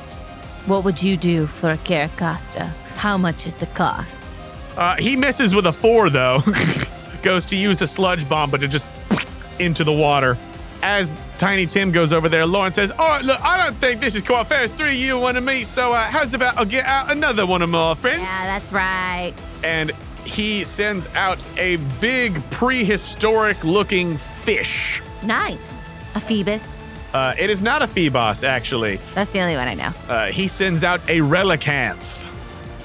[0.65, 2.67] What would you do for a Carracosta?
[2.95, 4.31] How much is the cost?
[4.75, 6.41] Uh, he misses with a four, though.
[7.21, 8.87] goes to use a sludge bomb, but it just
[9.59, 10.37] into the water.
[10.81, 14.15] As Tiny Tim goes over there, Lauren says, All right, look, I don't think this
[14.15, 14.63] is quite fair.
[14.63, 15.63] It's three of you and one of me.
[15.63, 18.21] So, uh, how's about I'll get out another one of my friends?
[18.21, 19.33] Yeah, that's right.
[19.63, 19.93] And
[20.25, 25.01] he sends out a big prehistoric looking fish.
[25.23, 25.81] Nice.
[26.15, 26.75] A Feebas.
[27.13, 28.99] Uh, it is not a Feebas, actually.
[29.13, 29.93] That's the only one I know.
[30.07, 32.27] Uh, he sends out a Relicanth.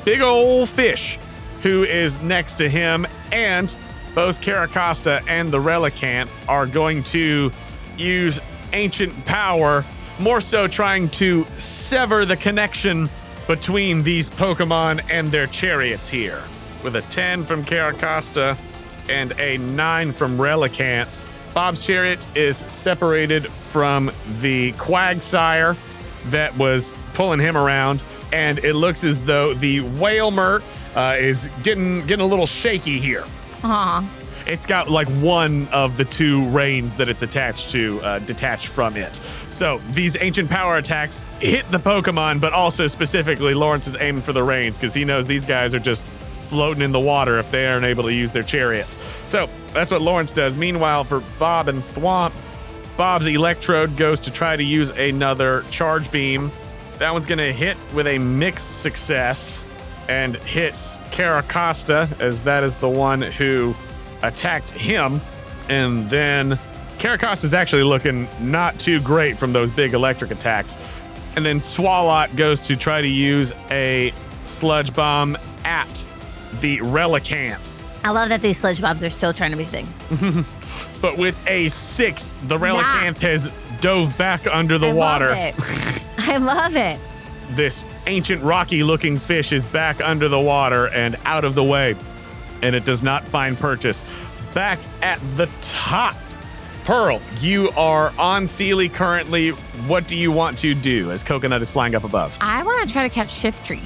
[0.04, 1.18] Big ol' fish
[1.62, 3.74] who is next to him, and
[4.14, 7.50] both Carracosta and the Relicanth are going to
[7.96, 8.40] use
[8.72, 9.84] ancient power,
[10.18, 13.08] more so trying to sever the connection
[13.46, 16.42] between these Pokemon and their chariots here.
[16.84, 18.56] With a 10 from Carracosta
[19.08, 21.24] and a 9 from Relicanth.
[21.54, 25.76] Bob's chariot is separated from the Quagsire
[26.26, 30.62] that was pulling him around, and it looks as though the Wailmer
[30.94, 33.24] uh, is getting getting a little shaky here.
[33.64, 34.08] Aw.
[34.46, 38.96] It's got like one of the two reins that it's attached to uh, detached from
[38.96, 39.20] it.
[39.50, 44.32] So these ancient power attacks hit the Pokemon, but also specifically Lawrence is aiming for
[44.32, 46.02] the reins because he knows these guys are just
[46.48, 48.96] floating in the water if they aren't able to use their chariots.
[49.24, 50.56] So that's what Lawrence does.
[50.56, 52.32] Meanwhile, for Bob and Thwomp,
[52.96, 56.50] Bob's Electrode goes to try to use another Charge Beam.
[56.98, 59.62] That one's going to hit with a mixed success
[60.08, 63.74] and hits Carracosta, as that is the one who
[64.22, 65.20] attacked him.
[65.68, 66.58] And then
[66.98, 70.76] Karakos is actually looking not too great from those big electric attacks.
[71.36, 74.12] And then Swalot goes to try to use a
[74.44, 76.04] sludge bomb at
[76.60, 77.60] the Relicanth.
[78.04, 79.86] I love that these sludge bombs are still trying to be thing.
[81.00, 85.28] But with a six, the Relicanth has dove back under the I water.
[85.28, 86.04] Love it.
[86.18, 86.98] I love it.
[87.50, 91.96] This ancient rocky looking fish is back under the water and out of the way,
[92.62, 94.04] and it does not find purchase.
[94.54, 96.16] Back at the top.
[96.84, 99.50] Pearl, you are on Sealy currently.
[99.86, 102.36] What do you want to do as Coconut is flying up above?
[102.40, 103.82] I want to try to catch Shiftry.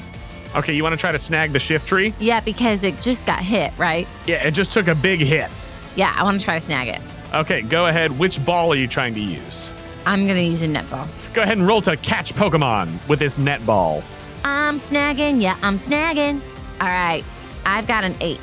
[0.55, 2.12] Okay, you want to try to snag the Shiftry?
[2.21, 4.07] Yeah, because it just got hit, right?
[4.27, 5.51] Yeah, it just took a big hit.
[5.97, 7.01] Yeah, I want to try to snag it.
[7.33, 8.19] Okay, go ahead.
[8.19, 9.71] Which ball are you trying to use?
[10.05, 11.09] I'm gonna use a netball.
[11.33, 14.03] Go ahead and roll to catch Pokemon with this net ball.
[14.45, 15.41] I'm snagging.
[15.41, 16.41] Yeah, I'm snagging.
[16.81, 17.25] All right,
[17.65, 18.41] I've got an eight.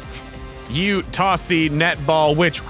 [0.69, 2.61] You toss the net ball, which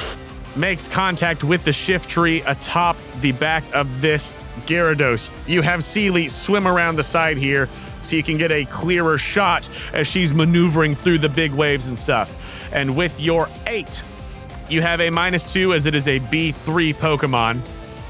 [0.56, 4.34] makes contact with the Shiftry atop the back of this
[4.66, 5.30] Gyarados.
[5.46, 7.68] You have Sealy swim around the side here
[8.08, 11.96] so you can get a clearer shot as she's maneuvering through the big waves and
[11.96, 12.34] stuff.
[12.72, 14.02] And with your eight,
[14.68, 17.60] you have a minus two as it is a B3 Pokemon.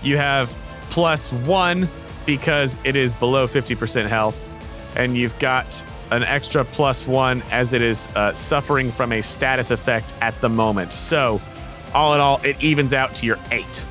[0.02, 0.54] You have
[0.90, 1.88] plus one
[2.26, 4.44] because it is below 50% health.
[4.96, 9.70] And you've got an extra plus one as it is uh, suffering from a status
[9.70, 10.92] effect at the moment.
[10.92, 11.40] So,
[11.94, 13.84] all in all, it evens out to your 8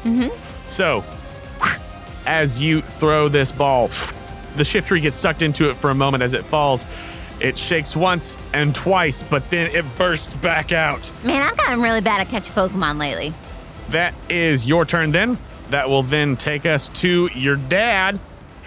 [0.68, 1.04] So,
[2.26, 3.90] as you throw this ball,
[4.58, 6.86] the Shiftry gets sucked into it for a moment as it falls.
[7.40, 11.12] It shakes once and twice, but then it bursts back out.
[11.24, 13.34] Man, I've gotten really bad at catching Pokemon lately.
[13.90, 15.38] That is your turn then.
[15.70, 18.20] That will then take us to your dad,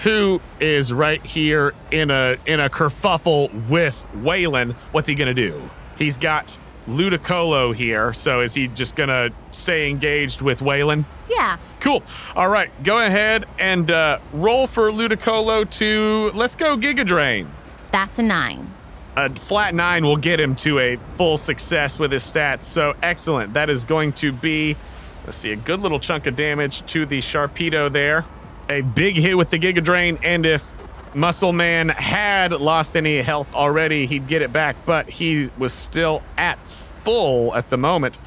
[0.02, 4.74] who is right here in a in a kerfuffle with Waylon.
[4.92, 5.68] What's he gonna do?
[5.98, 11.04] He's got Ludicolo here, so is he just gonna stay engaged with Waylon?
[11.28, 11.58] Yeah.
[11.80, 12.02] Cool.
[12.34, 17.48] All right, go ahead and uh, roll for Ludicolo to let's go Giga Drain.
[17.92, 18.68] That's a nine.
[19.16, 22.62] A flat nine will get him to a full success with his stats.
[22.62, 23.54] So excellent.
[23.54, 24.76] That is going to be,
[25.24, 28.24] let's see, a good little chunk of damage to the Sharpedo there.
[28.68, 30.76] A big hit with the Giga Drain, and if
[31.14, 36.22] Muscle Man had lost any health already, he'd get it back, but he was still
[36.36, 38.18] at full at the moment.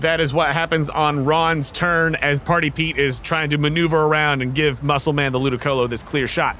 [0.00, 4.42] That is what happens on Ron's turn as Party Pete is trying to maneuver around
[4.42, 6.56] and give Muscle Man the Ludicolo this clear shot.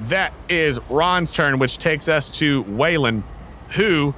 [0.00, 3.22] That is Ron's turn, which takes us to Waylon,
[3.70, 4.14] who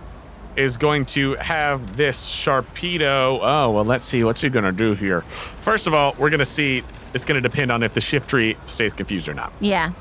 [0.56, 3.38] is going to have this Sharpedo.
[3.42, 5.20] Oh, well, let's see what you're going to do here.
[5.60, 6.82] First of all, we're going to see
[7.14, 9.52] it's going to depend on if the Shiftry stays confused or not.
[9.60, 9.92] Yeah.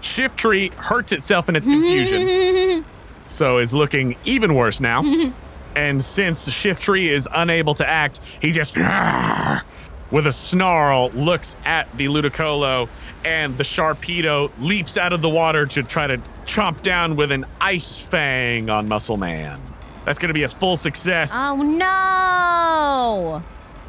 [0.00, 2.84] Shiftry hurts itself in its confusion,
[3.28, 5.02] so is looking even worse now.
[5.76, 8.76] and since Shiftry is unable to act, he just
[10.10, 12.88] with a snarl looks at the Ludicolo,
[13.24, 17.44] and the Sharpedo leaps out of the water to try to chomp down with an
[17.60, 19.60] ice fang on Muscle Man.
[20.04, 23.42] That's going to be a full success, Oh no.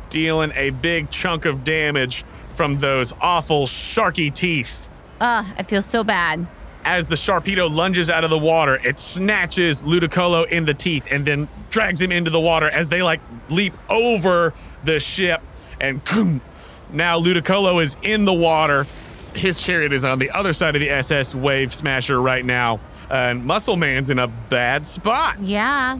[0.10, 4.90] dealing a big chunk of damage from those awful sharky teeth.
[5.22, 6.48] Ugh, I feel so bad.
[6.84, 11.24] As the Sharpedo lunges out of the water, it snatches Ludicolo in the teeth and
[11.24, 15.42] then drags him into the water as they like leap over the ship.
[15.80, 16.42] And boom,
[16.92, 18.88] now Ludicolo is in the water.
[19.36, 22.80] His chariot is on the other side of the SS Wave Smasher right now.
[23.12, 25.40] And Muscle Man's in a bad spot.
[25.40, 26.00] Yeah.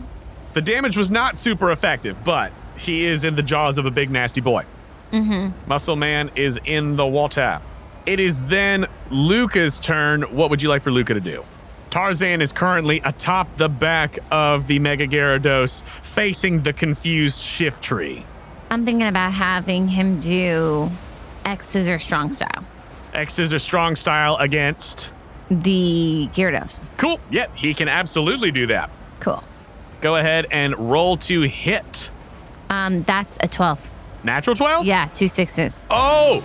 [0.54, 4.10] The damage was not super effective, but he is in the jaws of a big
[4.10, 4.66] nasty boy.
[5.12, 5.70] Mm-hmm.
[5.70, 7.62] Muscle Man is in the water.
[8.06, 10.24] It is then Luca's turn.
[10.24, 11.44] What would you like for Luca to do?
[11.92, 18.24] Tarzan is currently atop the back of the Mega Gyarados, facing the confused Shiftry.
[18.70, 20.90] I'm thinking about having him do
[21.44, 22.64] X Scissor Strong Style.
[23.14, 25.10] X is a strong style against.
[25.50, 26.90] The Gyarados.
[26.96, 27.20] Cool.
[27.30, 28.90] Yep, he can absolutely do that.
[29.20, 29.44] Cool.
[30.00, 32.10] Go ahead and roll to hit.
[32.70, 33.90] Um, that's a 12.
[34.24, 34.86] Natural 12?
[34.86, 35.84] Yeah, two sixes.
[35.90, 36.42] Oh!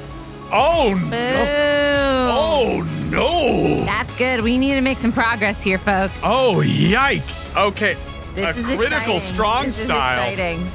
[0.53, 2.31] Oh no!
[2.33, 3.85] Oh no!
[3.85, 4.43] That's good.
[4.43, 6.21] We need to make some progress here, folks.
[6.25, 7.55] Oh, yikes.
[7.57, 7.97] Okay.
[8.35, 9.35] this a is critical exciting.
[9.35, 10.27] strong this style.
[10.27, 10.71] Is exciting.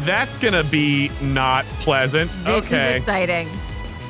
[0.00, 2.32] That's going to be not pleasant.
[2.44, 2.96] This okay.
[2.96, 3.48] is exciting.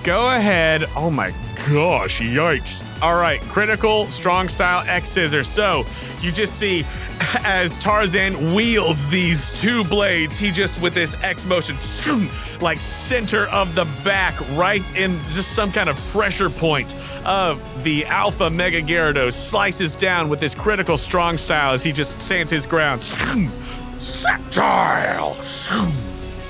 [0.04, 0.88] Go ahead.
[0.96, 1.34] Oh my
[1.68, 2.84] gosh, yikes.
[3.02, 5.48] All right, critical strong style X scissors.
[5.48, 5.84] So
[6.20, 6.84] you just see
[7.44, 11.76] as Tarzan wields these two blades, he just with this X motion,
[12.60, 16.94] like center of the back, right in just some kind of pressure point
[17.24, 22.20] of the Alpha Mega Gyarados, slices down with this critical strong style as he just
[22.20, 23.00] stands his ground.
[24.00, 25.36] Satile!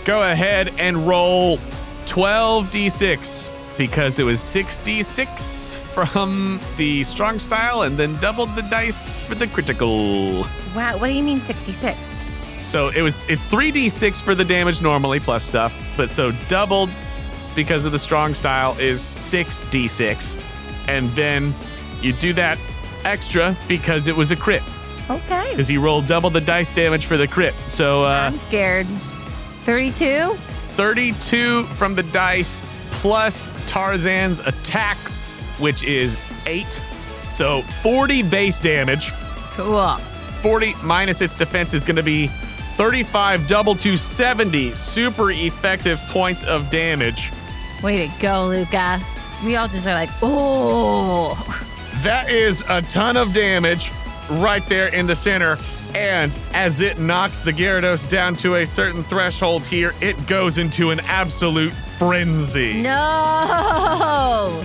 [0.04, 1.58] go ahead and roll
[2.06, 9.34] 12d6 because it was 6d6 from the strong style and then doubled the dice for
[9.34, 10.42] the critical.
[10.76, 11.96] Wow, what do you mean 66?
[12.62, 16.90] So it was it's 3d6 for the damage normally plus stuff, but so doubled
[17.56, 20.38] because of the strong style is 6d6.
[20.86, 21.54] And then
[22.02, 22.58] you do that
[23.06, 24.62] extra because it was a crit.
[25.08, 25.52] Okay.
[25.52, 27.54] Because you rolled double the dice damage for the crit.
[27.70, 28.86] So uh, I'm scared.
[29.64, 30.34] 32?
[30.76, 34.96] 32 from the dice plus Tarzan's attack,
[35.58, 36.82] which is 8.
[37.28, 39.10] So 40 base damage.
[39.54, 39.96] Cool.
[40.42, 42.28] 40 minus its defense is going to be
[42.76, 47.30] 35 double to 70 super effective points of damage.
[47.82, 49.00] Way to go, Luca.
[49.44, 51.36] We all just are like, oh.
[52.02, 53.90] That is a ton of damage
[54.30, 55.58] right there in the center.
[55.94, 60.90] And as it knocks the Gyarados down to a certain threshold here, it goes into
[60.90, 62.82] an absolute frenzy.
[62.82, 64.64] No.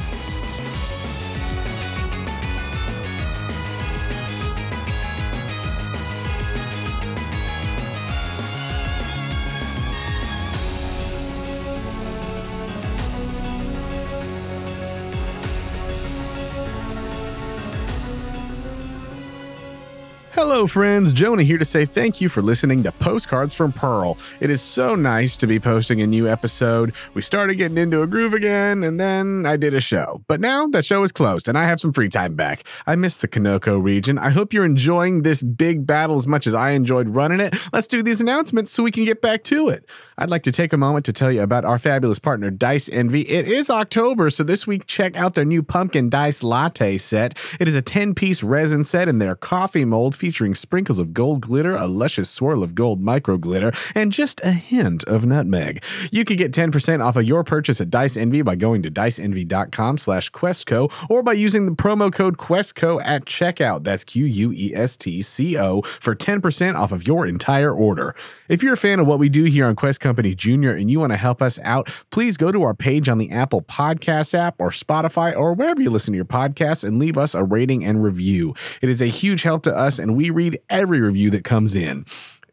[20.47, 21.11] Hello, friends.
[21.11, 24.15] Jonah here to say thank you for listening to Postcards from Pearl.
[24.39, 26.93] It is so nice to be posting a new episode.
[27.15, 30.23] We started getting into a groove again, and then I did a show.
[30.27, 32.63] But now that show is closed, and I have some free time back.
[32.85, 34.19] I miss the Kanoko region.
[34.19, 37.55] I hope you're enjoying this big battle as much as I enjoyed running it.
[37.73, 39.89] Let's do these announcements so we can get back to it.
[40.19, 43.21] I'd like to take a moment to tell you about our fabulous partner, Dice Envy.
[43.21, 47.35] It is October, so this week check out their new pumpkin dice latte set.
[47.59, 51.41] It is a 10 piece resin set in their coffee mold featuring sprinkles of gold
[51.41, 55.83] glitter, a luscious swirl of gold micro glitter, and just a hint of nutmeg.
[56.11, 59.97] You can get 10% off of your purchase at Dice Envy by going to diceenvy.com
[59.97, 63.83] slash questco or by using the promo code questco at checkout.
[63.83, 68.15] That's Q-U-E-S-T-C-O for 10% off of your entire order.
[68.49, 70.99] If you're a fan of what we do here on Quest Company Junior and you
[70.99, 74.55] want to help us out, please go to our page on the Apple Podcast app
[74.59, 78.03] or Spotify or wherever you listen to your podcasts and leave us a rating and
[78.03, 78.53] review.
[78.81, 82.05] It is a huge help to us and we read every review that comes in.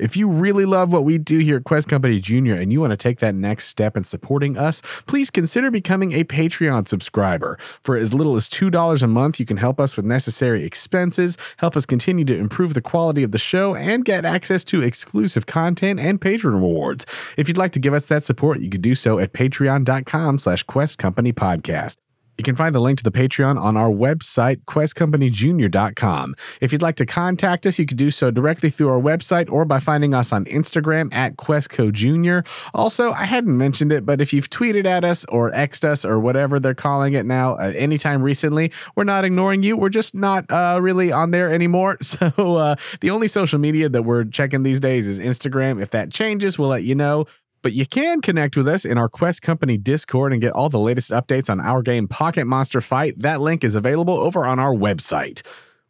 [0.03, 2.91] If you really love what we do here at Quest Company Junior and you want
[2.91, 7.57] to take that next step in supporting us, please consider becoming a Patreon subscriber.
[7.83, 11.77] For as little as $2 a month, you can help us with necessary expenses, help
[11.77, 16.01] us continue to improve the quality of the show, and get access to exclusive content
[16.01, 17.07] and patron rewards.
[17.37, 20.64] If you'd like to give us that support, you could do so at patreon.com slash
[20.64, 21.97] Quest Company Podcast.
[22.39, 26.35] You can find the link to the Patreon on our website, questcompanyjunior.com.
[26.61, 29.64] If you'd like to contact us, you can do so directly through our website or
[29.64, 32.47] by finding us on Instagram at QuestcoJunior.
[32.74, 36.18] Also, I hadn't mentioned it, but if you've tweeted at us or X'd us or
[36.18, 39.76] whatever they're calling it now at any time recently, we're not ignoring you.
[39.76, 41.99] We're just not uh, really on there anymore.
[42.12, 45.80] So uh, the only social media that we're checking these days is Instagram.
[45.80, 47.26] If that changes, we'll let you know.
[47.62, 50.80] But you can connect with us in our Quest Company Discord and get all the
[50.80, 53.20] latest updates on our game Pocket Monster Fight.
[53.20, 55.42] That link is available over on our website.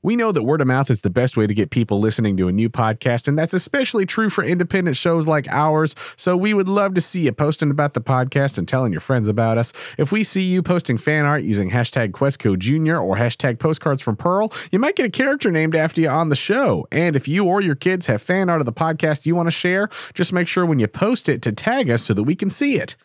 [0.04, 2.48] We know that word of mouth is the best way to get people listening to
[2.48, 5.94] a new podcast, and that's especially true for independent shows like ours.
[6.16, 9.28] So we would love to see you posting about the podcast and telling your friends
[9.28, 9.72] about us.
[9.98, 12.96] If we see you posting fan art using hashtag Questco Jr.
[12.96, 16.36] or hashtag postcards from Pearl, you might get a character named after you on the
[16.36, 16.84] show.
[16.90, 19.52] And if you or your kids have fan art of the podcast you want to
[19.52, 22.50] share, just make sure when you post it to tag us so that we can
[22.50, 22.96] see it.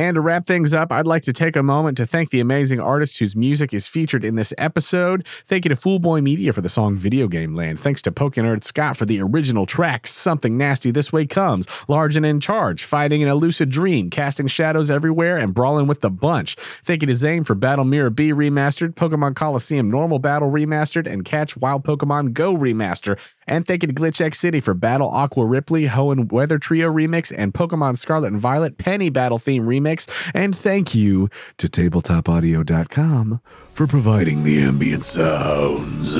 [0.00, 2.80] And to wrap things up, I'd like to take a moment to thank the amazing
[2.80, 5.26] artists whose music is featured in this episode.
[5.44, 7.78] Thank you to Foolboy Media for the song Video Game Land.
[7.78, 12.24] Thanks to Pokenerd Scott for the original track, Something Nasty This Way Comes, Large and
[12.24, 16.56] in Charge, Fighting in a Lucid Dream, Casting Shadows Everywhere, and Brawling with the Bunch.
[16.82, 21.26] Thank you to Zame for Battle Miror B Remastered, Pokemon Colosseum Normal Battle Remastered, and
[21.26, 23.18] Catch Wild Pokemon Go Remaster.
[23.50, 27.32] And thank you to Glitch X City for Battle Aqua Ripley, Hoenn Weather Trio Remix,
[27.36, 30.08] and Pokemon Scarlet and Violet Penny Battle Theme Remix.
[30.32, 31.28] And thank you
[31.58, 33.40] to TabletopAudio.com
[33.72, 36.16] for providing the ambient sounds.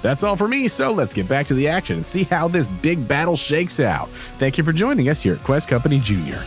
[0.00, 2.68] That's all for me, so let's get back to the action and see how this
[2.68, 4.08] big battle shakes out.
[4.38, 6.38] Thank you for joining us here at Quest Company Junior.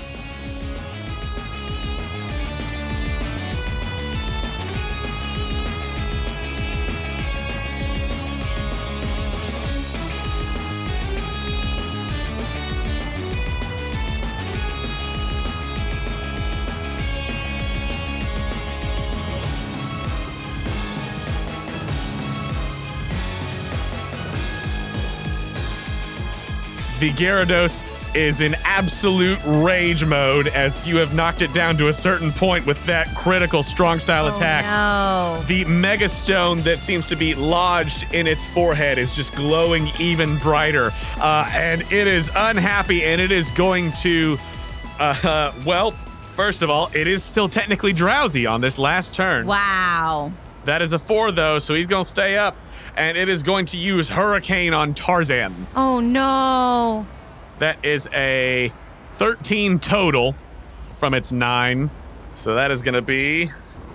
[27.04, 27.84] The Gyarados
[28.16, 32.66] is in absolute rage mode as you have knocked it down to a certain point
[32.66, 34.64] with that critical strong style attack.
[34.64, 35.46] Oh, no.
[35.46, 40.94] The megastone that seems to be lodged in its forehead is just glowing even brighter.
[41.18, 44.38] Uh, and it is unhappy and it is going to,
[44.98, 45.92] uh, well,
[46.38, 49.46] first of all, it is still technically drowsy on this last turn.
[49.46, 50.32] Wow.
[50.64, 52.56] That is a four, though, so he's going to stay up.
[52.96, 55.54] And it is going to use Hurricane on Tarzan.
[55.76, 57.06] Oh, no.
[57.60, 58.72] That is a
[59.16, 60.36] 13 total
[61.00, 61.90] from its nine.
[62.36, 63.50] So that is going to be.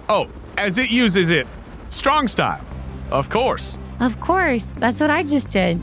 [0.08, 1.46] Oh, as it uses it,
[1.90, 2.64] strong style.
[3.10, 3.78] Of course.
[4.00, 4.72] Of course.
[4.76, 5.82] That's what I just did.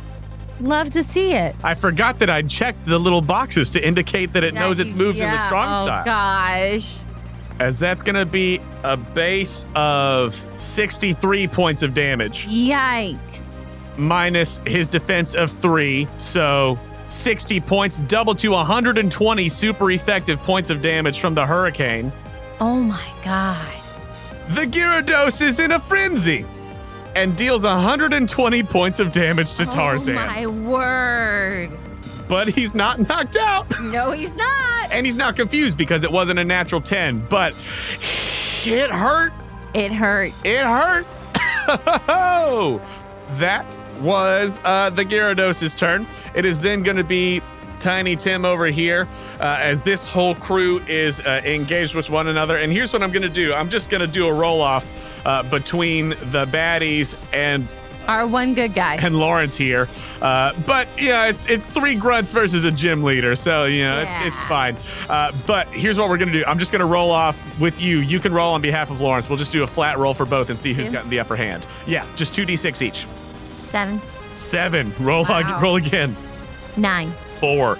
[0.59, 1.55] Love to see it.
[1.63, 5.19] I forgot that I'd checked the little boxes to indicate that it knows its moves
[5.19, 6.01] in the strong oh, style.
[6.01, 7.03] Oh, gosh.
[7.59, 12.47] As that's going to be a base of 63 points of damage.
[12.47, 13.43] Yikes.
[13.97, 16.07] minus his defense of three.
[16.17, 16.77] So
[17.07, 22.11] 60 points, double to 120 super effective points of damage from the hurricane.
[22.59, 23.73] Oh my god.
[24.49, 26.45] The Gyarados is in a frenzy
[27.15, 30.17] and deals 120 points of damage to oh Tarzan.
[30.17, 31.71] Oh, my word.
[32.27, 33.67] But he's not knocked out.
[33.81, 34.91] No, he's not.
[34.91, 37.53] And he's not confused because it wasn't a natural 10, but
[38.65, 39.33] it hurt.
[39.73, 40.31] It hurt.
[40.43, 41.05] It hurt.
[43.37, 43.65] that
[43.99, 46.07] was uh, the Gyarados' turn.
[46.33, 47.41] It is then going to be
[47.79, 49.07] Tiny Tim over here
[49.39, 52.57] uh, as this whole crew is uh, engaged with one another.
[52.57, 54.91] And here's what I'm going to do I'm just going to do a roll off
[55.25, 57.71] uh, between the baddies and
[58.07, 58.95] Our one good guy.
[58.95, 59.87] and Lawrence here.
[60.21, 64.27] Uh, but yeah, it's it's three grunts versus a gym leader, so you know it's
[64.27, 64.77] it's fine.
[65.09, 66.43] Uh, but here's what we're gonna do.
[66.47, 67.99] I'm just gonna roll off with you.
[67.99, 69.29] You can roll on behalf of Lawrence.
[69.29, 70.91] We'll just do a flat roll for both and see who's Yeah.
[70.93, 71.65] gotten the upper hand.
[71.87, 73.05] Yeah, just two d6 each.
[73.07, 74.01] Seven.
[74.35, 74.93] Seven.
[74.99, 75.39] Roll Wow.
[75.39, 76.15] ag- roll again.
[76.77, 77.11] Nine.
[77.39, 77.77] Four.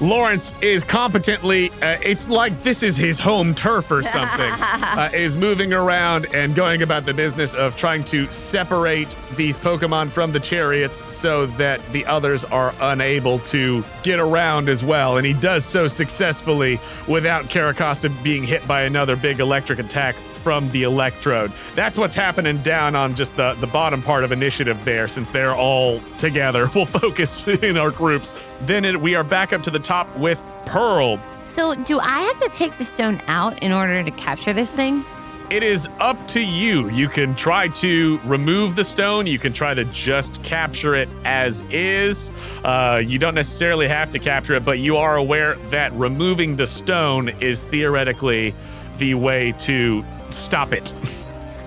[0.00, 5.36] Lawrence is competently, uh, it's like this is his home turf or something, uh, is
[5.36, 10.40] moving around and going about the business of trying to separate these Pokemon from the
[10.40, 15.18] chariots so that the others are unable to get around as well.
[15.18, 20.68] And he does so successfully without Carracosta being hit by another big electric attack from
[20.70, 21.52] the electrode.
[21.74, 25.54] That's what's happening down on just the, the bottom part of initiative there, since they're
[25.54, 26.68] all together.
[26.80, 28.40] We'll focus in our groups.
[28.62, 31.20] Then it, we are back up to the top with Pearl.
[31.44, 35.04] So, do I have to take the stone out in order to capture this thing?
[35.50, 36.88] It is up to you.
[36.90, 39.26] You can try to remove the stone.
[39.26, 42.30] You can try to just capture it as is.
[42.62, 46.66] Uh, you don't necessarily have to capture it, but you are aware that removing the
[46.66, 48.54] stone is theoretically
[48.98, 50.04] the way to
[50.34, 50.94] stop it.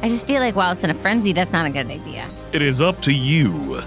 [0.01, 2.30] I just feel like while it's in a frenzy, that's not a good idea.
[2.51, 3.82] It is up to you.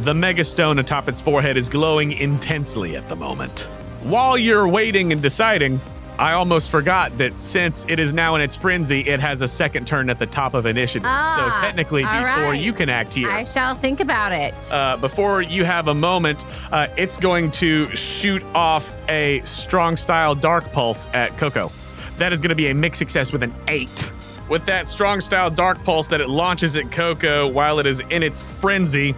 [0.00, 3.68] The megastone atop its forehead is glowing intensely at the moment.
[4.02, 5.80] While you're waiting and deciding,
[6.18, 9.86] I almost forgot that since it is now in its frenzy, it has a second
[9.86, 11.06] turn at the top of initiative.
[11.06, 12.60] Ah, so technically, all before right.
[12.60, 14.54] you can act here, I shall think about it.
[14.70, 20.34] uh, before you have a moment, uh, it's going to shoot off a strong style
[20.34, 21.70] dark pulse at Coco.
[22.18, 24.12] That is going to be a mixed success with an eight.
[24.52, 28.22] With that strong style dark pulse that it launches at Coco while it is in
[28.22, 29.14] its frenzy,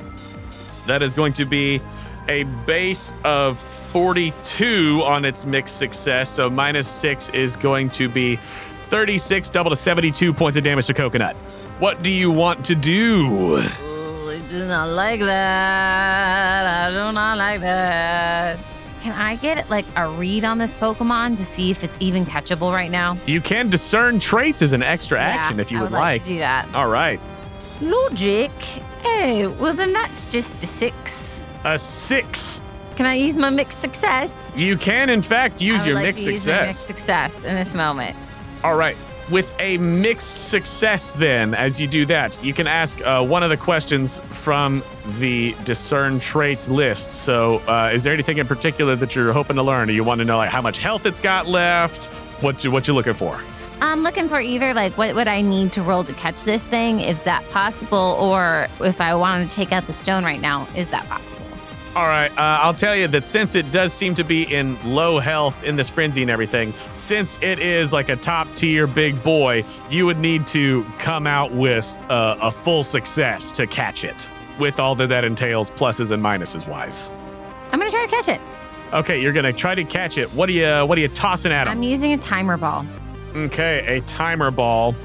[0.87, 1.81] that is going to be
[2.29, 6.31] a base of 42 on its mixed success.
[6.31, 8.39] So minus six is going to be
[8.91, 11.35] 36, double to 72 points of damage to Coconut.
[11.81, 13.57] What do you want to do?
[13.57, 16.65] Ooh, I do not like that.
[16.65, 18.61] I do not like that.
[19.05, 22.73] Can I get like a read on this Pokemon to see if it's even catchable
[22.73, 23.19] right now?
[23.27, 26.23] You can discern traits as an extra Yeah, action if you I would, would like
[26.23, 26.75] to do that.
[26.75, 27.21] All right.
[27.83, 28.51] Logic.
[29.05, 31.43] Oh, well then that's just a six.
[31.65, 32.63] A six.
[32.97, 34.55] Can I use my mixed success?
[34.57, 36.67] You can, in fact, use your like mixed to use my success.
[36.69, 38.17] mixed success in this moment.
[38.63, 38.97] All right.
[39.31, 43.49] With a mixed success, then, as you do that, you can ask uh, one of
[43.49, 44.83] the questions from
[45.19, 47.11] the discern traits list.
[47.11, 49.89] So, uh, is there anything in particular that you're hoping to learn?
[49.89, 52.05] Do you want to know like how much health it's got left?
[52.43, 53.41] What you what you looking for?
[53.81, 57.01] I'm looking for either like what would I need to roll to catch this thing?
[57.01, 58.19] Is that possible?
[58.21, 61.44] Or if I wanted to take out the stone right now, is that possible?
[61.97, 65.21] All right, uh, I'll tell you that since it does seem to be in low
[65.21, 69.65] health in this frenzy and everything, since it is like a top tier big boy,
[69.91, 74.29] you would need to come out with uh, a full success to catch it,
[74.59, 77.13] with all that that entails, pluses and minuses wise.
[77.71, 78.41] I'm gonna try to catch it.
[78.93, 80.29] Okay, you're gonna try to catch it.
[80.31, 81.75] What are you What are you tossing at him?
[81.75, 82.85] I'm using a timer ball.
[83.37, 84.97] Okay, a timer ball.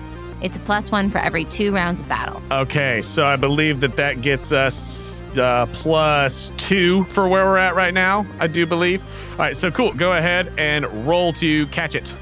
[0.41, 2.41] It's a plus one for every two rounds of battle.
[2.51, 7.75] Okay, so I believe that that gets us uh, plus two for where we're at
[7.75, 9.03] right now, I do believe.
[9.31, 9.93] All right, so cool.
[9.93, 12.15] Go ahead and roll to catch it.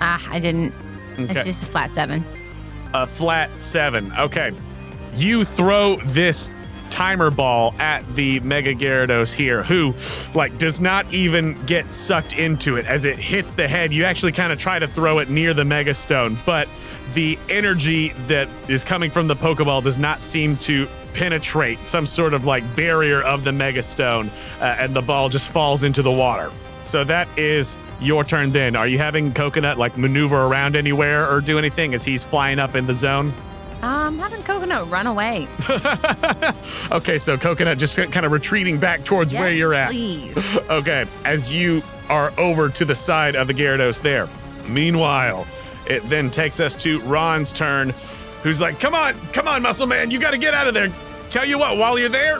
[0.00, 0.72] Ah, I didn't.
[1.18, 2.24] It's just a flat seven.
[2.94, 4.12] A flat seven.
[4.18, 4.52] Okay.
[5.14, 6.50] You throw this
[6.90, 9.94] timer ball at the Mega Gyarados here, who,
[10.34, 12.86] like, does not even get sucked into it.
[12.86, 15.64] As it hits the head, you actually kind of try to throw it near the
[15.64, 16.68] Mega Stone, but
[17.14, 22.34] the energy that is coming from the Pokeball does not seem to penetrate some sort
[22.34, 24.30] of like barrier of the Mega Stone,
[24.60, 26.50] uh, and the ball just falls into the water.
[26.84, 28.74] So that is your turn then.
[28.76, 32.74] Are you having Coconut like maneuver around anywhere or do anything as he's flying up
[32.74, 33.32] in the zone?
[33.82, 35.48] Um, having coconut run away.
[36.92, 39.90] Okay, so Coconut just kind of retreating back towards where you're at.
[39.90, 40.36] Please.
[40.70, 44.28] Okay, as you are over to the side of the Gyarados there.
[44.68, 45.46] Meanwhile,
[45.86, 47.90] it then takes us to Ron's turn,
[48.42, 50.90] who's like, Come on, come on, Muscle Man, you got to get out of there.
[51.30, 52.38] Tell you what, while you're there,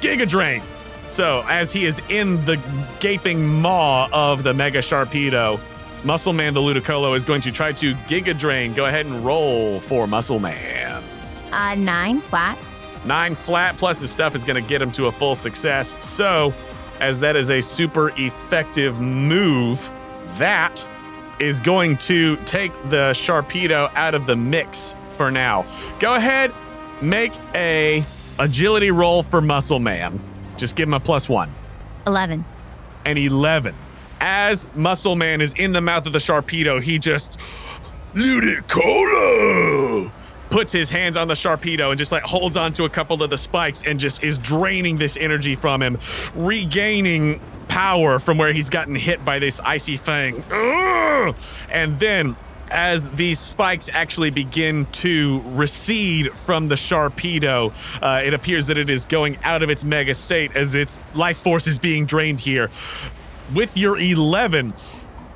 [0.00, 0.62] Giga Drain.
[1.08, 2.60] So, as he is in the
[3.00, 5.58] gaping maw of the Mega Sharpedo,
[6.04, 8.72] Muscle Man the Ludicolo is going to try to Giga Drain.
[8.72, 11.02] Go ahead and roll for Muscle Man.
[11.52, 12.58] Uh, nine flat.
[13.04, 15.96] Nine flat plus his stuff is going to get him to a full success.
[16.04, 16.54] So,
[17.00, 19.90] as that is a super effective move,
[20.38, 20.86] that
[21.38, 25.64] is going to take the Sharpedo out of the mix for now.
[25.98, 26.52] Go ahead,
[27.02, 28.04] make a
[28.38, 30.20] agility roll for Muscle Man.
[30.56, 31.50] Just give him a one.
[32.06, 32.44] Eleven.
[33.04, 33.74] and 11.
[34.20, 37.38] As Muscle Man is in the mouth of the Sharpedo, he just
[38.14, 40.10] Ludicolo
[40.50, 43.38] puts his hands on the Sharpedo and just like holds onto a couple of the
[43.38, 45.96] spikes and just is draining this energy from him,
[46.34, 50.42] regaining power from where he's gotten hit by this icy fang.
[51.70, 52.36] And then
[52.70, 58.90] as these spikes actually begin to recede from the Sharpedo, uh, it appears that it
[58.90, 62.70] is going out of its mega state as its life force is being drained here.
[63.54, 64.72] With your 11,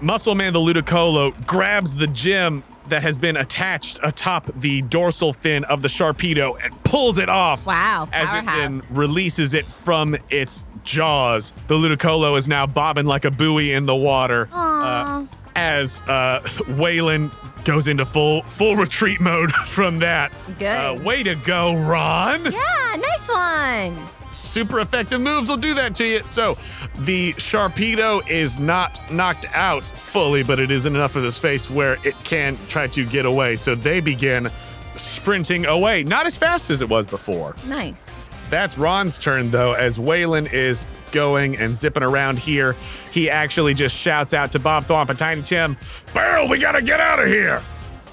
[0.01, 5.65] Muscle Man the Ludicolo grabs the gem that has been attached atop the dorsal fin
[5.65, 7.67] of the Sharpedo and pulls it off.
[7.67, 11.53] Wow, As it then releases it from its jaws.
[11.67, 14.49] The Ludicolo is now bobbing like a buoy in the water.
[14.53, 15.27] Aw.
[15.57, 17.31] as uh, Waylon
[17.65, 20.31] goes into full full retreat mode from that.
[20.59, 20.67] Good.
[20.67, 22.45] Uh, way to go, Ron.
[22.45, 23.97] Yeah, nice one.
[24.45, 26.23] Super effective moves will do that to you.
[26.25, 26.57] So
[26.99, 31.69] the Sharpedo is not knocked out fully, but it is in enough of his face
[31.71, 33.57] where it can try to get away.
[33.57, 34.51] So they begin
[34.97, 36.05] sprinting away.
[36.05, 37.57] Not as fast as it was before.
[37.67, 38.15] Nice.
[38.51, 42.77] That's Ron's turn, though, as Waylon is going and zipping around here.
[43.11, 45.77] He actually just shouts out to Bob Thwomp and Tiny Tim,
[46.13, 47.63] Barrel, we gotta get out of here!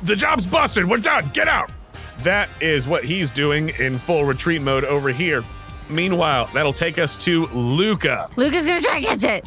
[0.04, 1.72] The job's busted, we're done, get out!
[2.24, 5.44] That is what he's doing in full retreat mode over here.
[5.92, 8.30] Meanwhile, that'll take us to Luca.
[8.36, 9.46] Luca's gonna try and catch it.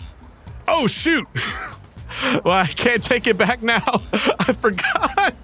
[0.68, 1.26] Oh, shoot!
[2.44, 3.82] well, I can't take it back now.
[4.12, 5.14] I forgot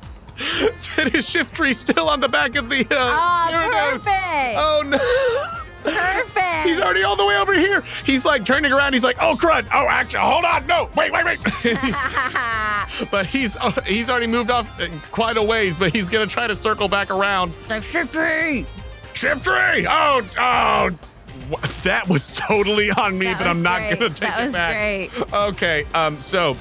[0.96, 2.80] that his Shiftry's still on the back of the.
[2.90, 3.16] Uh,
[3.53, 4.57] Oh, perfect.
[4.59, 4.98] Oh, no.
[5.82, 6.66] Perfect.
[6.66, 7.82] He's already all the way over here.
[8.05, 8.92] He's like turning around.
[8.92, 9.66] He's like, "Oh crud!
[9.72, 10.66] Oh, actually, hold on.
[10.66, 11.38] No, wait, wait, wait."
[13.11, 15.78] but he's uh, he's already moved off uh, quite a ways.
[15.78, 17.55] But he's gonna try to circle back around.
[17.62, 18.66] it's like Shiftry.
[19.24, 20.90] Oh, oh.
[21.84, 23.98] That was totally on me, That but I'm not great.
[23.98, 24.76] gonna take That it was back.
[24.76, 25.32] great.
[25.32, 26.56] Okay, um, so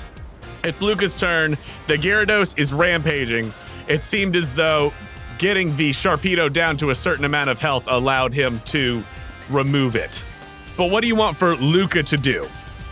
[0.64, 1.58] it's Luca's turn.
[1.88, 3.54] The Gyarados is rampaging.
[3.88, 4.94] It seemed as though
[5.38, 9.04] getting the Sharpedo down to a certain amount of health allowed him to
[9.50, 10.24] remove it.
[10.78, 12.48] But what do you want for Luca to do?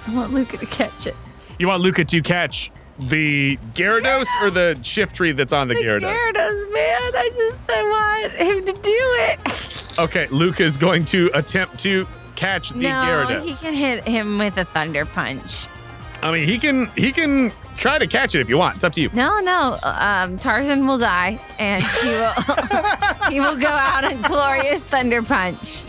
[0.08, 1.16] I want Luca to catch it.
[1.60, 6.02] You want Luca to catch the Gyarados or the Shiftry that's on the, Gyarados?
[6.02, 7.16] Gyarados, man.
[7.16, 10.00] I just I want him to do it.
[10.00, 13.44] Okay, Luke is going to attempt to catch the no, Gyarados.
[13.44, 15.68] he can hit him with a thunder punch.
[16.22, 18.76] I mean, he can he can try to catch it if you want.
[18.76, 19.10] It's up to you.
[19.14, 19.78] No, no.
[19.84, 22.32] Um, Tarzan will die, and he will
[23.30, 25.86] he will go out on glorious thunder punch.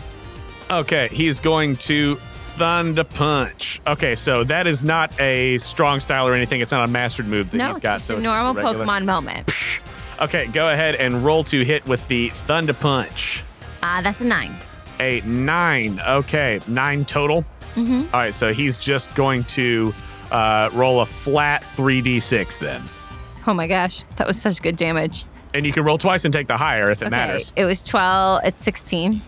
[0.71, 2.19] Okay, he's going to
[2.59, 3.81] Thunder Punch.
[3.87, 6.61] Okay, so that is not a strong style or anything.
[6.61, 7.95] It's not a mastered move that No, he's it's got.
[7.97, 9.51] just so a it's normal regular- Pokemon moment.
[10.21, 13.43] Okay, go ahead and roll to hit with the Thunder Punch.
[13.83, 14.53] Uh, that's a nine.
[14.99, 16.01] A nine.
[16.01, 17.45] Okay, nine total.
[17.77, 18.13] Mm-hmm.
[18.13, 19.95] All right, so he's just going to
[20.33, 22.83] uh, roll a flat 3d6 then.
[23.47, 25.25] Oh my gosh, that was such good damage.
[25.55, 27.53] And you can roll twice and take the higher if it okay, matters.
[27.57, 28.43] it was twelve.
[28.45, 29.23] It's sixteen.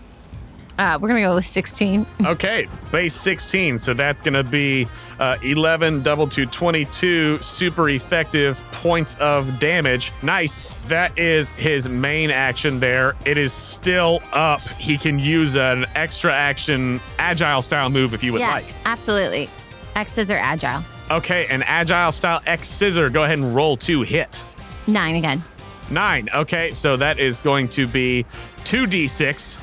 [0.80, 2.06] Uh, we're gonna go with 16.
[2.24, 3.78] Okay, base 16.
[3.78, 4.86] So that's going to be
[5.18, 10.12] uh, 11 double to 22 super effective points of damage.
[10.22, 10.64] Nice.
[10.86, 13.16] That is his main action there.
[13.24, 14.60] It is still up.
[14.78, 18.74] He can use an extra action agile style move if you would yeah, like.
[18.84, 19.50] absolutely.
[19.96, 20.84] X scissor agile.
[21.10, 23.10] Okay, an agile style X scissor.
[23.10, 24.44] Go ahead and roll two hit.
[24.86, 25.42] Nine again.
[25.90, 26.28] Nine.
[26.32, 28.24] Okay, so that is going to be
[28.64, 29.58] 2d6.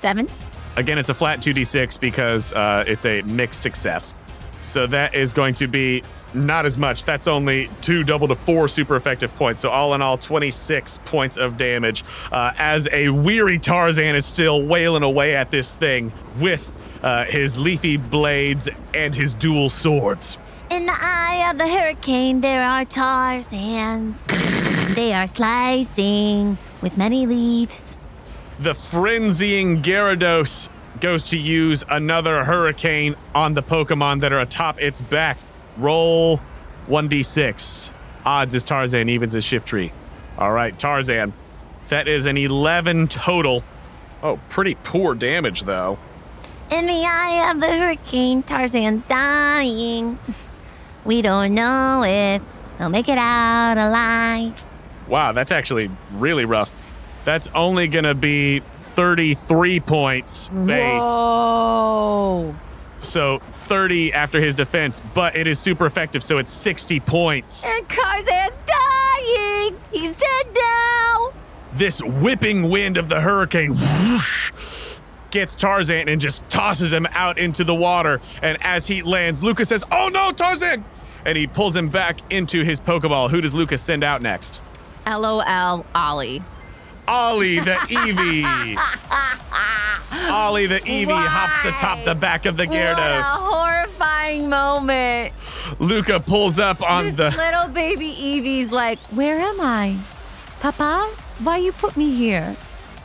[0.00, 0.28] Seven.
[0.76, 4.14] Again, it's a flat 2d6 because uh, it's a mixed success.
[4.62, 7.04] So that is going to be not as much.
[7.04, 9.60] That's only two double to four super effective points.
[9.60, 14.62] So all in all, 26 points of damage uh, as a weary Tarzan is still
[14.62, 20.38] wailing away at this thing with uh, his leafy blades and his dual swords.
[20.70, 24.14] In the eye of the hurricane, there are Tarzans.
[24.94, 27.82] they are slicing with many leaves.
[28.60, 30.68] The frenzying Gyarados
[31.00, 35.38] goes to use another hurricane on the Pokemon that are atop its back.
[35.78, 36.42] Roll
[36.86, 37.90] 1d6.
[38.26, 39.92] Odds is Tarzan, evens is Shiftry.
[40.36, 41.32] All right, Tarzan.
[41.88, 43.64] That is an 11 total.
[44.22, 45.98] Oh, pretty poor damage, though.
[46.70, 50.18] In the eye of the hurricane, Tarzan's dying.
[51.06, 52.42] We don't know if
[52.76, 54.62] he'll make it out alive.
[55.08, 56.70] Wow, that's actually really rough.
[57.24, 61.02] That's only going to be 33 points base.
[61.02, 62.54] Whoa.
[62.98, 67.64] So 30 after his defense, but it is super effective, so it's 60 points.
[67.64, 69.76] And Tarzan's dying.
[69.90, 71.30] He's dead now.
[71.72, 74.52] this whipping wind of the hurricane whoosh,
[75.30, 78.20] gets Tarzan and just tosses him out into the water.
[78.42, 80.84] And as he lands, Lucas says, Oh no, Tarzan!
[81.24, 83.30] And he pulls him back into his Pokeball.
[83.30, 84.60] Who does Lucas send out next?
[85.06, 86.42] LOL Ollie.
[87.10, 88.76] Ollie the Eevee.
[90.30, 92.96] Ollie the Eevee hops atop the back of the Gyarados.
[92.96, 95.32] What a horrifying moment.
[95.80, 97.30] Luca pulls up on this the.
[97.30, 99.96] little baby Eevee's like, Where am I?
[100.60, 102.56] Papa, why you put me here?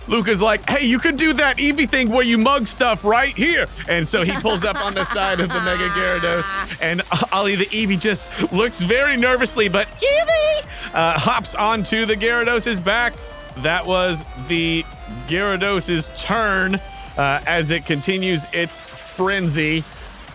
[0.07, 3.65] Luca's like, hey, you could do that Eevee thing where you mug stuff right here.
[3.89, 7.01] And so he pulls up on the side of the Mega Gyarados, and
[7.33, 13.13] Ollie the Eevee just looks very nervously, but Eevee uh, hops onto the Gyarados' back.
[13.57, 14.85] That was the
[15.27, 16.75] Gyarados' turn
[17.17, 19.83] uh, as it continues its frenzy.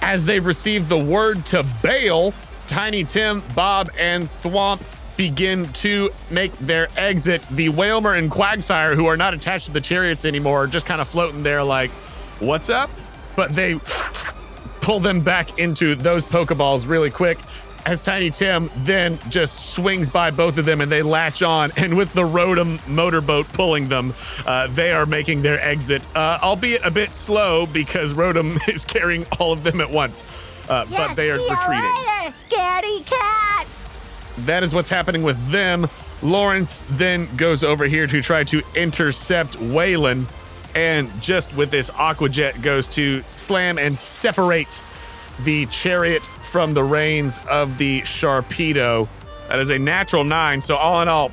[0.02, 2.32] As they've received the word to bail,
[2.66, 4.82] Tiny Tim, Bob, and Thwomp
[5.16, 7.42] begin to make their exit.
[7.50, 11.00] The Wailmer and Quagsire, who are not attached to the chariots anymore, are just kind
[11.00, 11.90] of floating there like,
[12.38, 12.90] what's up?
[13.36, 13.78] But they
[14.80, 17.38] pull them back into those Pokeballs really quick.
[17.86, 21.96] As Tiny Tim then just swings by both of them and they latch on, and
[21.96, 24.12] with the Rotom motorboat pulling them,
[24.46, 29.26] uh, they are making their exit, uh, albeit a bit slow because Rotom is carrying
[29.38, 30.24] all of them at once.
[30.68, 31.90] Uh, but they are retreating.
[32.50, 33.96] later, cats.
[34.46, 35.88] That is what's happening with them.
[36.22, 40.26] Lawrence then goes over here to try to intercept Waylon,
[40.74, 44.82] and just with this Aqua Jet goes to slam and separate
[45.44, 49.08] the chariot from the reins of the Sharpedo.
[49.48, 50.60] That is a natural nine.
[50.60, 51.30] So all in all,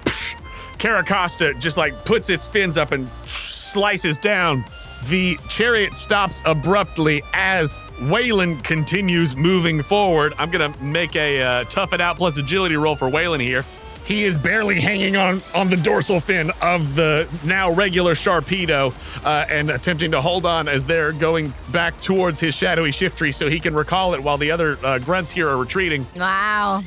[0.77, 4.63] Carracosta just like puts its fins up and slices down.
[5.07, 10.33] The chariot stops abruptly as Waylon continues moving forward.
[10.37, 13.63] I'm gonna make a uh, tough it out plus agility roll for Waylon here.
[14.07, 18.93] He is barely hanging on on the dorsal fin of the now regular Sharpedo
[19.25, 23.49] uh, and attempting to hold on as they're going back towards his shadowy Shiftry so
[23.49, 26.07] he can recall it while the other uh, grunts here are retreating.
[26.15, 26.83] Wow.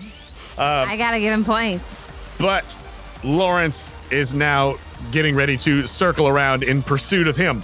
[0.57, 2.01] I gotta give him points.
[2.39, 2.75] But
[3.23, 4.77] Lawrence is now
[5.13, 7.63] getting ready to circle around in pursuit of him.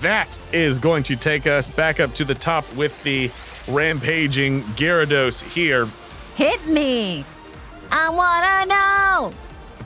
[0.00, 3.30] That is going to take us back up to the top with the
[3.68, 5.86] rampaging Gyarados here.
[6.34, 7.24] Hit me.
[7.90, 9.32] I wanna know.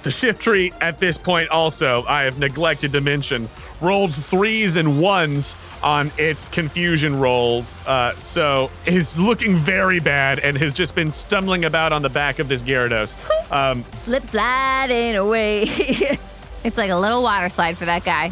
[0.03, 3.49] The Shiftry at this point also, I have neglected to mention,
[3.81, 7.75] rolled threes and ones on its confusion rolls.
[7.87, 12.39] Uh, so is looking very bad and has just been stumbling about on the back
[12.39, 13.17] of this Gyarados.
[13.53, 15.63] Um, Slip sliding away.
[16.65, 18.31] it's like a little water slide for that guy.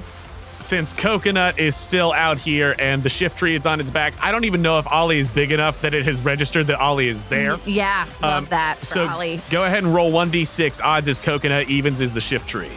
[0.63, 4.45] Since Coconut is still out here and the Shiftry is on its back, I don't
[4.45, 7.57] even know if Ollie is big enough that it has registered that Ollie is there.
[7.67, 9.41] Yeah, love Um, that for so Ollie.
[9.51, 10.81] go ahead and roll 1d6.
[10.83, 12.71] Odds is Coconut, evens is the Shiftry.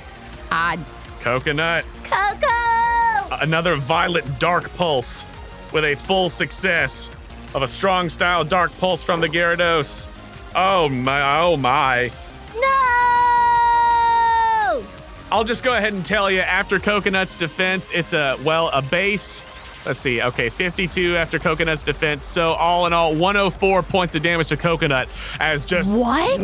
[0.52, 0.80] Odd.
[1.22, 3.36] Coconut, Coco.
[3.42, 5.26] another Violet Dark Pulse
[5.72, 7.10] with a full success
[7.54, 10.08] of a strong style Dark Pulse from the Gyarados.
[10.56, 12.12] Oh my, oh my.
[12.56, 13.25] No.
[15.32, 19.44] I'll just go ahead and tell you after Coconut's defense, it's a, well, a base
[19.86, 20.20] Let's see.
[20.20, 22.26] Okay, 52 after Coconut's defense.
[22.26, 25.08] So all in all, 104 points of damage to Coconut
[25.40, 26.40] as just What?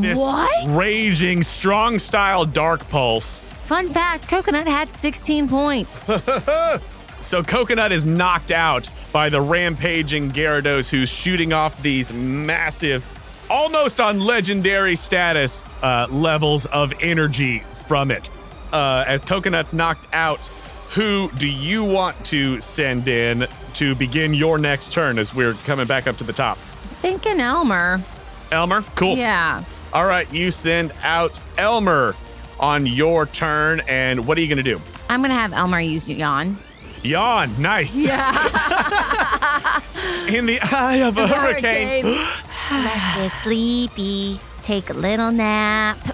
[0.00, 0.68] this What?
[0.68, 3.40] raging, strong style dark pulse.
[3.66, 5.90] Fun fact Coconut had 16 points.
[7.20, 13.04] So Coconut is knocked out by the rampaging Gyarados, who's shooting off these massive,
[13.50, 18.30] almost on legendary status uh, levels of energy from it.
[18.72, 20.46] Uh, as Coconut's knocked out,
[20.94, 25.86] who do you want to send in to begin your next turn as we're coming
[25.86, 26.56] back up to the top?
[26.56, 28.00] Thinking Elmer.
[28.52, 29.16] Elmer, cool.
[29.16, 29.64] Yeah.
[29.92, 32.14] All right, you send out Elmer
[32.60, 34.80] on your turn, and what are you gonna do?
[35.10, 36.56] I'm going to have Elmer use yawn.
[37.02, 37.96] Yawn, nice.
[37.96, 38.30] Yeah.
[40.28, 42.04] In the eye of a hurricane.
[42.70, 44.38] Let's get sleepy.
[44.62, 45.98] Take a little nap.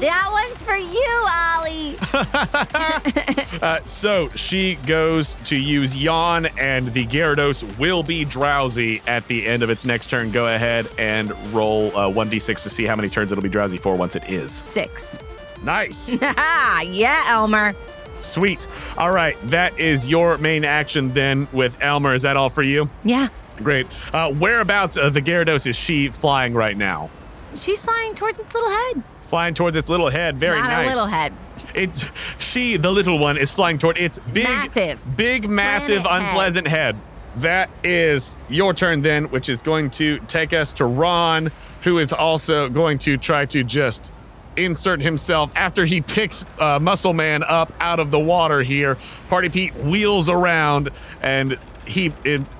[0.00, 1.96] that one's for you, Ollie.
[3.60, 9.46] Uh, so she goes to use Yawn, and the Gyarados will be drowsy at the
[9.46, 10.30] end of its next turn.
[10.30, 13.96] Go ahead and roll uh, 1d6 to see how many turns it'll be drowsy for
[13.96, 14.64] once it is.
[14.72, 15.18] Six.
[15.62, 16.08] Nice.
[16.20, 17.74] yeah, Elmer.
[18.20, 18.66] Sweet.
[18.98, 22.14] All right, that is your main action then with Elmer.
[22.14, 22.88] Is that all for you?
[23.04, 23.28] Yeah.
[23.56, 23.86] Great.
[24.14, 27.10] Uh, whereabouts of the Gyarados is she flying right now?
[27.56, 29.02] She's flying towards its little head.
[29.28, 30.36] Flying towards its little head.
[30.38, 30.86] Very Not nice.
[30.86, 31.32] a little head.
[31.74, 32.06] It's
[32.38, 34.98] she, the little one, is flying toward its big, Massive.
[35.16, 36.28] big, massive, Planet head.
[36.30, 36.96] unpleasant head.
[37.36, 41.50] That is your turn then, which is going to take us to Ron,
[41.82, 44.10] who is also going to try to just
[44.56, 48.96] insert himself after he picks uh, Muscle Man up out of the water here.
[49.28, 50.90] Party Pete wheels around
[51.22, 52.10] and he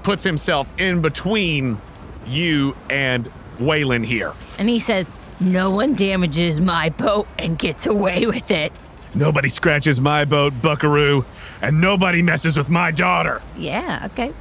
[0.03, 1.79] puts himself in between
[2.27, 4.33] you and Waylon here.
[4.59, 8.73] And he says, No one damages my boat and gets away with it.
[9.15, 11.25] Nobody scratches my boat, Buckaroo,
[11.63, 13.43] and nobody messes with my daughter.
[13.57, 14.33] Yeah, okay.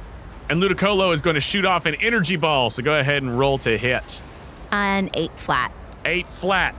[0.48, 3.58] And Ludicolo is going to shoot off an energy ball, so go ahead and roll
[3.58, 4.20] to hit.
[4.72, 5.72] An eight flat.
[6.04, 6.76] Eight flat.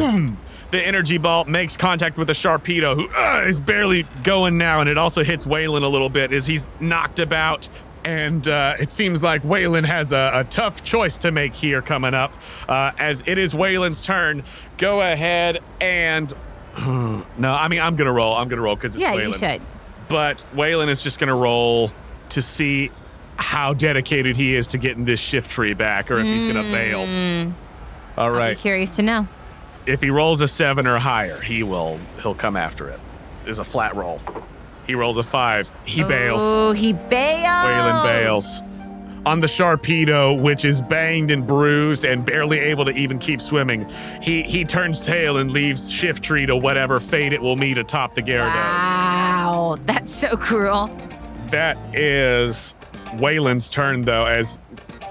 [0.00, 0.36] Boom!
[0.70, 4.88] The energy ball makes contact with the Sharpedo, who uh, is barely going now, and
[4.88, 7.68] it also hits Waylon a little bit as he's knocked about.
[8.04, 12.14] And uh, it seems like Waylon has a, a tough choice to make here coming
[12.14, 12.32] up.
[12.68, 14.44] Uh, as it is Waylon's turn,
[14.78, 16.32] go ahead and.
[16.78, 18.34] no, I mean, I'm going to roll.
[18.36, 19.62] I'm going to roll because it's Yeah, Waylon you should.
[20.08, 21.90] but Waylon is just going to roll
[22.30, 22.90] to see
[23.36, 26.62] how dedicated he is to getting this shift tree back or if he's going to
[26.72, 27.52] bail.
[28.16, 28.56] All right.
[28.56, 29.26] Curious to know.
[29.90, 33.00] If he rolls a 7 or higher, he will he'll come after it.
[33.44, 34.20] Is a flat roll.
[34.86, 35.68] He rolls a 5.
[35.84, 36.42] He oh, bails.
[36.42, 37.44] Oh, he bails.
[37.44, 38.60] Waylon bails.
[39.26, 43.84] On the Sharpedo, which is banged and bruised and barely able to even keep swimming,
[44.22, 48.22] he he turns tail and leaves Shiftry to whatever fate it will meet atop the
[48.22, 48.46] Gyarados.
[48.46, 50.88] Wow, that's so cruel.
[51.46, 52.76] That is
[53.14, 54.60] Waylon's turn, though, as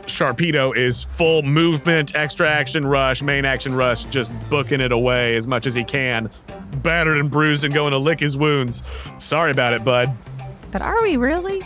[0.10, 5.48] Sharpedo is full movement, extra action rush, main action rush, just booking it away as
[5.48, 6.30] much as he can.
[6.78, 8.84] Battered and bruised and going to lick his wounds.
[9.18, 10.12] Sorry about it, bud.
[10.72, 11.62] But are we really?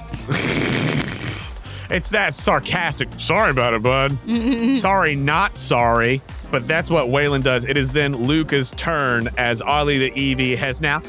[1.90, 3.10] It's that sarcastic.
[3.18, 4.18] Sorry about it, bud.
[4.76, 6.22] sorry, not sorry.
[6.52, 7.66] But that's what Waylon does.
[7.66, 11.02] It is then Luca's turn as Ollie the Eevee has now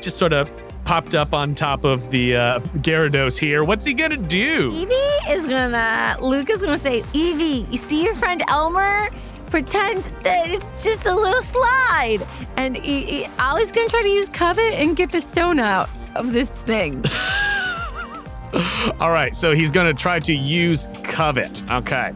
[0.00, 0.50] just sort of
[0.90, 3.62] popped up on top of the uh, Gyarados here.
[3.62, 4.72] What's he gonna do?
[4.72, 9.08] Eevee is gonna, Luke is gonna say, Eevee, you see your friend Elmer?
[9.50, 12.26] Pretend that it's just a little slide.
[12.56, 16.48] And he, Ollie's gonna try to use covet and get the stone out of this
[16.50, 17.04] thing.
[18.98, 21.70] All right, so he's to try to use Covet.
[21.70, 22.12] Okay.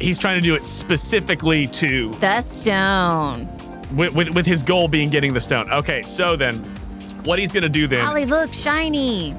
[0.00, 3.48] He's trying to do it specifically to, The stone.
[3.94, 5.70] with, with, with his goal being getting the stone.
[5.70, 6.77] Okay, so then
[7.24, 9.34] what he's going to do then, Ollie, look, shiny.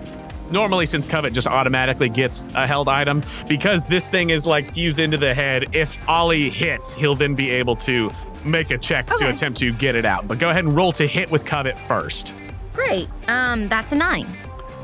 [0.52, 5.00] normally since Covet just automatically gets a held item, because this thing is like fused
[5.00, 8.12] into the head, if Ollie hits, he'll then be able to
[8.46, 10.28] make a check to attempt to get it out.
[10.28, 12.34] But go ahead and roll to hit with Covet first.
[12.74, 13.08] Great.
[13.28, 14.26] Um, that's a nine.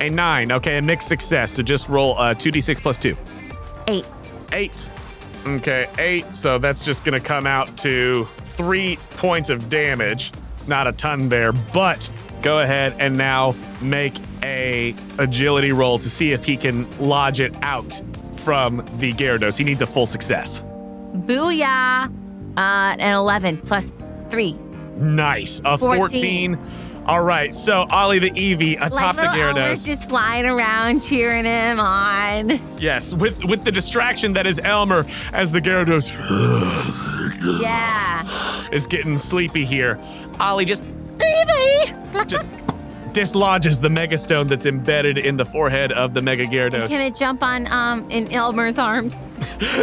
[0.01, 0.51] A nine.
[0.51, 1.51] Okay, a mixed success.
[1.51, 3.15] So just roll uh, 2d6 plus two.
[3.87, 4.05] Eight.
[4.51, 4.89] Eight.
[5.47, 6.25] Okay, eight.
[6.35, 8.25] So that's just going to come out to
[8.57, 10.33] three points of damage.
[10.67, 12.09] Not a ton there, but
[12.45, 17.51] go ahead and now make a agility roll to see if he can lodge it
[17.63, 17.99] out
[18.35, 19.57] from the Gyarados.
[19.57, 20.61] He needs a full success.
[21.25, 22.05] Booyah.
[22.55, 23.91] Uh, an 11 plus
[24.29, 24.53] three.
[24.95, 25.59] Nice.
[25.65, 26.55] A 14.
[26.55, 27.03] 14.
[27.07, 27.53] All right.
[27.53, 29.83] So Ollie the Eevee atop like the Gyarados.
[29.83, 32.59] just flying around, cheering him on.
[32.79, 36.11] yes, with with the distraction that is Elmer as the Gyarados
[37.61, 38.69] Yeah.
[38.71, 39.99] is getting sleepy here.
[40.39, 40.89] Ollie just
[41.19, 42.27] Eevee!
[42.27, 42.47] just
[43.13, 46.89] dislodges the megastone that's embedded in the forehead of the Mega Gyarados.
[46.89, 49.17] Can it jump on um in Elmer's arms?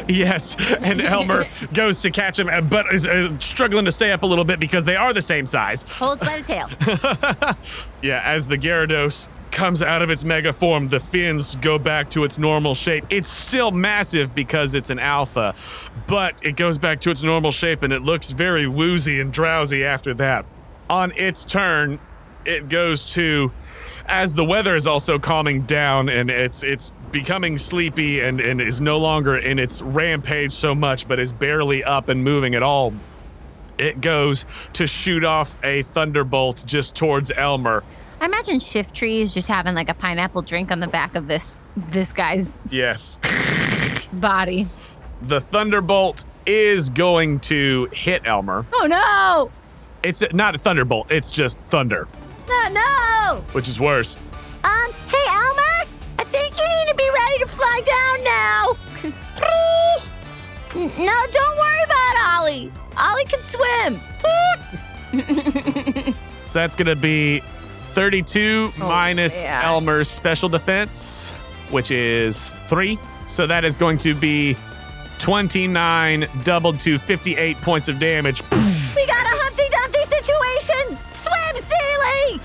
[0.06, 4.26] Yes, and Elmer goes to catch him, but is uh, struggling to stay up a
[4.26, 5.84] little bit because they are the same size.
[5.84, 7.56] Holds by the tail.
[8.02, 12.24] Yeah, as the Gyarados comes out of its mega form, the fins go back to
[12.24, 13.04] its normal shape.
[13.10, 15.54] It's still massive because it's an alpha,
[16.06, 19.84] but it goes back to its normal shape and it looks very woozy and drowsy
[19.84, 20.44] after that.
[20.92, 21.98] On its turn,
[22.44, 23.50] it goes to
[24.04, 28.82] as the weather is also calming down and it's it's becoming sleepy and, and is
[28.82, 32.92] no longer in its rampage so much, but is barely up and moving at all.
[33.78, 37.82] It goes to shoot off a thunderbolt just towards Elmer.
[38.20, 41.62] I imagine Shiftry is just having like a pineapple drink on the back of this
[41.74, 43.18] this guy's Yes.
[44.12, 44.66] body.
[45.22, 48.66] The thunderbolt is going to hit Elmer.
[48.74, 49.50] Oh no!
[50.02, 52.08] It's not a thunderbolt, it's just thunder,
[52.48, 53.44] No, no!
[53.52, 54.16] which is worse.
[54.64, 55.86] Um, hey, Elmer!
[56.18, 58.76] I think you need to be ready to fly down now.
[60.74, 60.88] No,
[61.30, 62.72] don't worry about Ollie.
[62.96, 64.00] Ollie can swim.
[66.48, 67.40] So that's going to be
[67.94, 69.62] 32 minus yeah.
[69.64, 71.30] Elmer's special defense,
[71.70, 72.98] which is 3.
[73.26, 74.54] So that is going to be
[75.18, 78.42] 29 doubled to 58 points of damage.
[78.50, 79.81] We got a Humpty Dumpty
[80.12, 80.98] situation.
[81.14, 82.40] Swim, Sealy!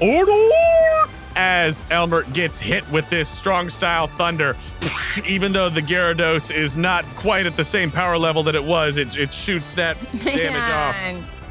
[0.18, 1.12] Order!
[1.36, 4.56] As Elmer gets hit with this strong style thunder,
[5.26, 8.98] even though the Gyarados is not quite at the same power level that it was,
[8.98, 10.96] it, it shoots that damage off.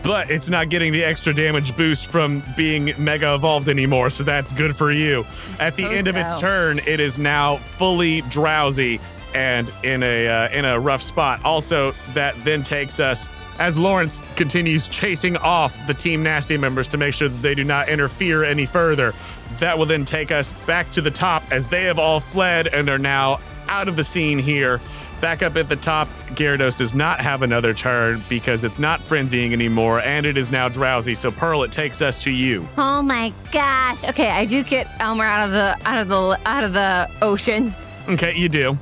[0.02, 4.52] But it's not getting the extra damage boost from being mega evolved anymore, so that's
[4.54, 5.26] good for you.
[5.60, 6.22] At the end of so.
[6.22, 9.02] its turn, it is now fully drowsy
[9.36, 11.44] and in a uh, in a rough spot.
[11.44, 13.30] Also, that then takes us
[13.60, 17.64] as Lawrence continues chasing off the Team Nasty members to make sure that they do
[17.64, 19.14] not interfere any further.
[19.60, 22.90] That will then take us back to the top as they have all fled and
[22.90, 24.80] are now out of the scene here.
[25.20, 29.52] Back up at the top, Gyarados does not have another turn because it's not frenzying
[29.52, 31.14] anymore and it is now drowsy.
[31.14, 32.66] So Pearl, it takes us to you.
[32.78, 34.06] Oh my gosh.
[34.06, 37.76] Okay, I do get Elmer out of the out of the out of the ocean.
[38.08, 38.78] Okay, you do.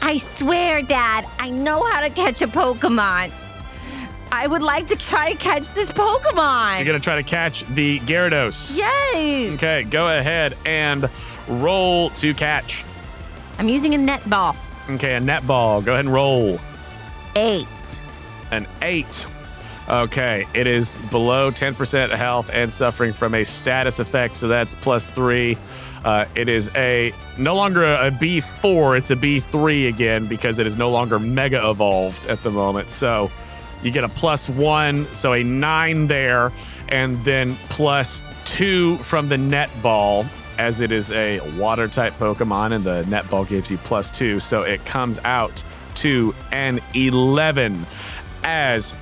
[0.00, 3.32] I swear, Dad, I know how to catch a Pokemon.
[4.32, 6.76] I would like to try to catch this Pokemon.
[6.76, 8.76] You're gonna try to catch the Gyarados.
[8.76, 9.52] Yay!
[9.54, 11.10] Okay, go ahead and
[11.48, 12.84] roll to catch.
[13.58, 14.56] I'm using a net ball.
[14.88, 15.82] Okay, a net ball.
[15.82, 16.58] Go ahead and roll.
[17.36, 17.66] Eight.
[18.50, 19.26] An eight.
[19.88, 25.08] Okay, it is below 10% health and suffering from a status effect, so that's plus
[25.08, 25.58] three.
[26.04, 30.66] Uh, it is a no longer a, a B4, it's a B3 again because it
[30.66, 32.90] is no longer mega evolved at the moment.
[32.90, 33.30] So
[33.82, 36.52] you get a plus one, so a nine there,
[36.88, 40.26] and then plus two from the net ball,
[40.58, 44.40] as it is a water type Pokemon, and the net ball gives you plus two.
[44.40, 45.62] So it comes out
[45.96, 47.86] to an 11
[48.44, 48.92] as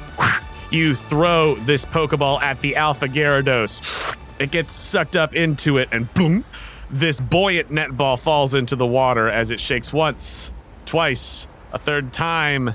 [0.71, 4.15] you throw this Pokeball at the Alpha Gyarados.
[4.39, 6.45] It gets sucked up into it, and boom,
[6.91, 10.51] this buoyant netball falls into the water as it shakes once,
[10.87, 12.71] twice, a third time,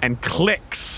[0.00, 0.91] and clicks.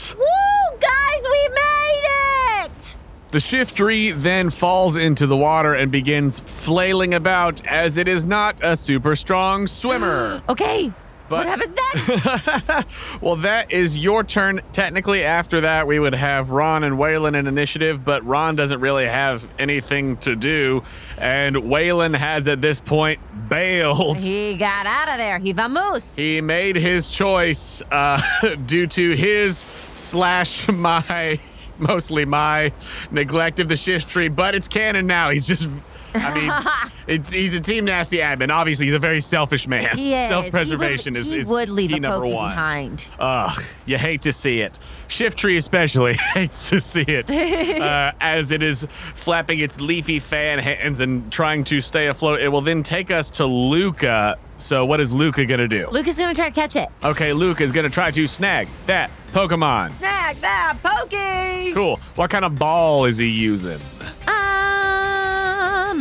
[1.49, 2.97] Woo, guys, we made it!
[3.30, 8.62] The Shiftry then falls into the water and begins flailing about as it is not
[8.62, 10.42] a super strong swimmer.
[10.49, 10.92] Okay.
[11.29, 13.20] But- what happens next?
[13.22, 14.61] well, that is your turn.
[14.72, 19.07] Technically, after that, we would have Ron and Waylon in initiative, but Ron doesn't really
[19.07, 20.83] have anything to do.
[21.18, 24.20] And Waylon has at this point bailed.
[24.20, 25.39] he got out of there.
[25.39, 26.16] He vamoose.
[26.16, 28.20] He made his choice uh,
[28.66, 29.64] due to his
[29.95, 31.39] slash my,
[31.79, 32.70] mostly my
[33.11, 35.31] neglect of the Shiftry, but it's canon now.
[35.31, 35.68] He's just.
[36.15, 38.51] I mean, it's, he's a Team Nasty admin.
[38.51, 39.97] Obviously, he's a very selfish man.
[39.97, 40.29] He is.
[40.29, 42.51] Self-preservation he would, is, he is would leave key a number one.
[42.51, 43.09] behind.
[43.19, 44.79] Ugh, you hate to see it.
[45.09, 47.31] Shiftry especially hates to see it
[47.81, 52.41] uh, as it is flapping its leafy fan hands and trying to stay afloat.
[52.41, 54.37] It will then take us to Luca.
[54.57, 55.89] So, what is Luca gonna do?
[55.91, 56.89] Luca's is gonna try to catch it.
[57.05, 59.91] Okay, Luca is gonna try to snag that Pokemon.
[59.91, 61.73] Snag that pokey.
[61.75, 61.99] Cool.
[62.15, 63.81] What kind of ball is he using?
[64.29, 64.43] Um,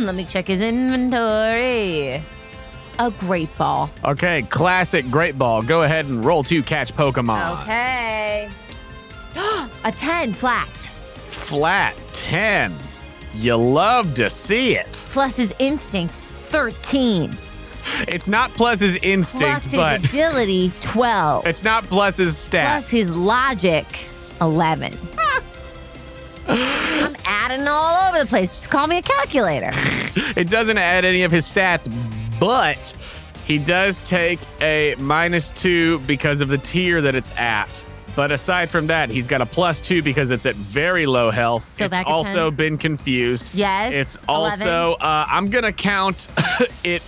[0.06, 2.22] let me check his inventory.
[2.98, 3.90] A great ball.
[4.04, 5.62] Okay, classic Great Ball.
[5.62, 7.62] Go ahead and roll to catch Pokemon.
[7.62, 8.48] Okay.
[9.84, 10.68] a 10 flat.
[10.68, 12.74] Flat 10.
[13.34, 14.92] You love to see it.
[15.10, 17.36] Plus his instinct, 13.
[18.06, 21.46] It's not plus his instinct, Plus his but agility, 12.
[21.48, 22.66] it's not plus his stat.
[22.66, 23.86] Plus his logic,
[24.40, 24.96] 11.
[26.48, 28.50] I'm adding all over the place.
[28.50, 29.72] Just call me a calculator.
[30.36, 31.88] It doesn't add any of his stats,
[32.40, 32.96] but
[33.44, 37.84] he does take a minus two because of the tier that it's at.
[38.16, 41.76] But aside from that, he's got a plus two because it's at very low health.
[41.76, 42.56] So it's at also 10?
[42.56, 43.50] been confused.
[43.54, 44.66] Yes, It's 11.
[44.68, 46.28] also, uh, I'm going to count
[46.84, 47.02] it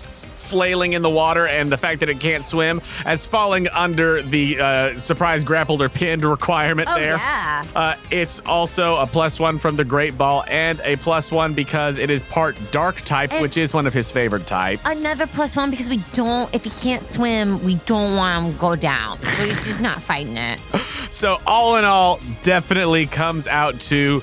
[0.46, 4.58] flailing in the water and the fact that it can't swim as falling under the
[4.60, 7.16] uh, surprise grappled or pinned requirement Oh, there.
[7.16, 7.64] yeah.
[7.74, 11.98] Uh, it's also a plus one from the Great Ball and a plus one because
[11.98, 14.82] it is part dark type, And- which is one of his favorite types.
[14.86, 18.58] Another plus one because we don't, if he can't swim, we don't want him to
[18.58, 19.18] go down.
[19.18, 20.58] So he's just not fighting it.
[21.08, 24.22] So all in all, definitely comes out to.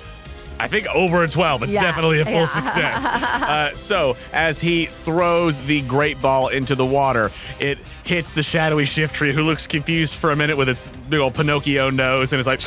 [0.59, 1.63] I think over a 12.
[1.63, 2.45] It's Yeah, definitely a full yeah.
[2.45, 3.03] success.
[3.43, 8.85] Uh, so, as he throws the great ball into the water, it hits the shadowy
[8.85, 12.47] Shiftry, who looks confused for a minute with its big old Pinocchio nose and is
[12.47, 12.61] like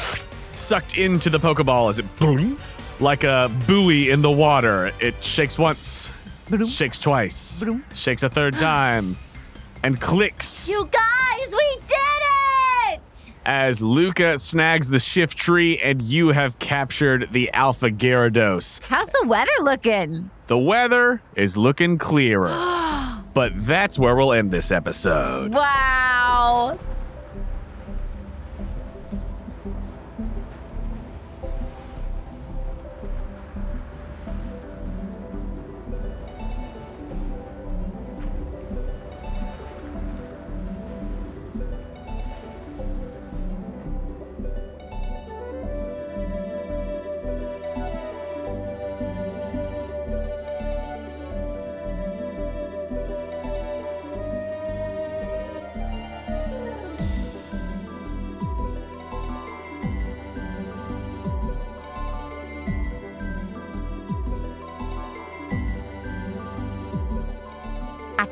[0.53, 2.59] sucked into the Pokeball as it boom,
[3.01, 4.93] like a buoy in the water.
[5.01, 6.11] It shakes once,
[6.69, 7.65] shakes twice,
[7.95, 9.17] shakes a third time,
[9.83, 12.26] and clicks You guys, we did it!
[13.47, 18.81] As Luca snags the Shiftry and you have captured the Alpha Gyarados.
[18.83, 20.31] How's the weather looking?
[20.49, 22.49] The weather is looking clearer.
[23.35, 25.55] but that's where we'll end this episode.
[25.55, 26.77] Wow.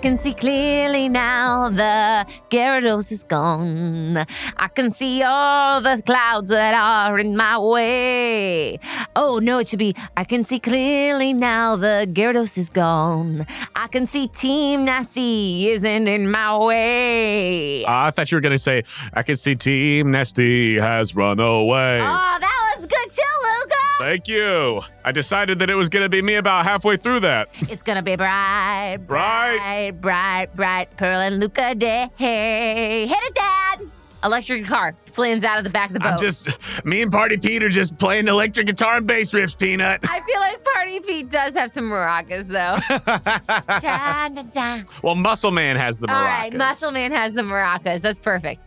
[0.05, 4.19] Can see clearly now the Gyarados is gone.
[4.59, 8.79] I can see all the clouds that are in my way.
[9.17, 13.47] Oh, no, it should be I can see clearly now the Gyarados is gone.
[13.77, 17.87] I can see Team Nasty isn't in my way.
[17.87, 18.85] I thought you were going to say,
[19.15, 22.03] I can see Team Nasty has run away.
[22.03, 23.84] Oh, that was good too, Luca.
[24.05, 24.83] Thank you.
[25.03, 27.49] I decided that it was going to be me about halfway through that.
[27.71, 29.57] It's gonna be bright, Bright.
[29.57, 32.09] bright, bright, bright, Pearl and Luca day.
[32.17, 33.81] Hit it, Dad!
[34.23, 36.09] Electric car slams out of the back of the boat.
[36.13, 36.51] I'm just,
[36.85, 40.01] me and Party Pete are just playing electric guitar and bass riffs, Peanut.
[40.05, 42.77] I feel like Party Pete does have some maracas though.
[43.81, 44.87] Dun, dun, dun.
[45.03, 46.15] well, Muscle Man has the maracas.
[46.17, 48.01] All right, Muscle Man has the maracas.
[48.03, 48.63] That's perfect.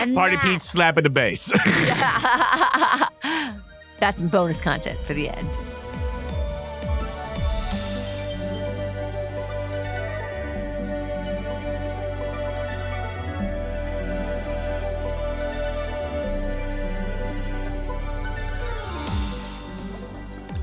[0.00, 1.50] And Party that- Pete's slapping the bass.
[4.02, 5.48] That's some bonus content for the end.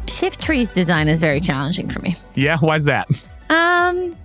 [0.08, 2.18] Shiftry's design is very challenging for me.
[2.36, 3.08] yeah, why's that?
[3.50, 4.18] Um,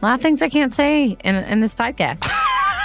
[0.00, 2.26] lot of things I can't say in in this podcast.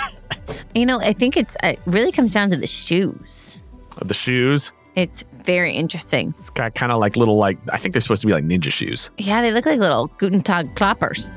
[0.76, 3.58] you know, I think it's it really comes down to the shoes.
[4.02, 4.74] The shoes.
[4.96, 6.34] It's very interesting.
[6.40, 8.72] It's got kind of like little, like, I think they're supposed to be like ninja
[8.72, 9.10] shoes.
[9.18, 11.32] Yeah, they look like little Guten Tag cloppers.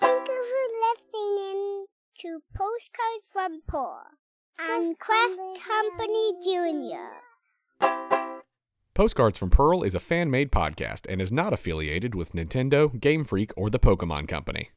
[0.00, 1.86] Thank you for listening
[2.20, 4.04] to Postcard from Pearl
[4.58, 8.23] and Quest Company Jr.
[8.94, 13.24] Postcards from Pearl is a fan made podcast and is not affiliated with Nintendo, Game
[13.24, 14.70] Freak, or the Pokemon Company.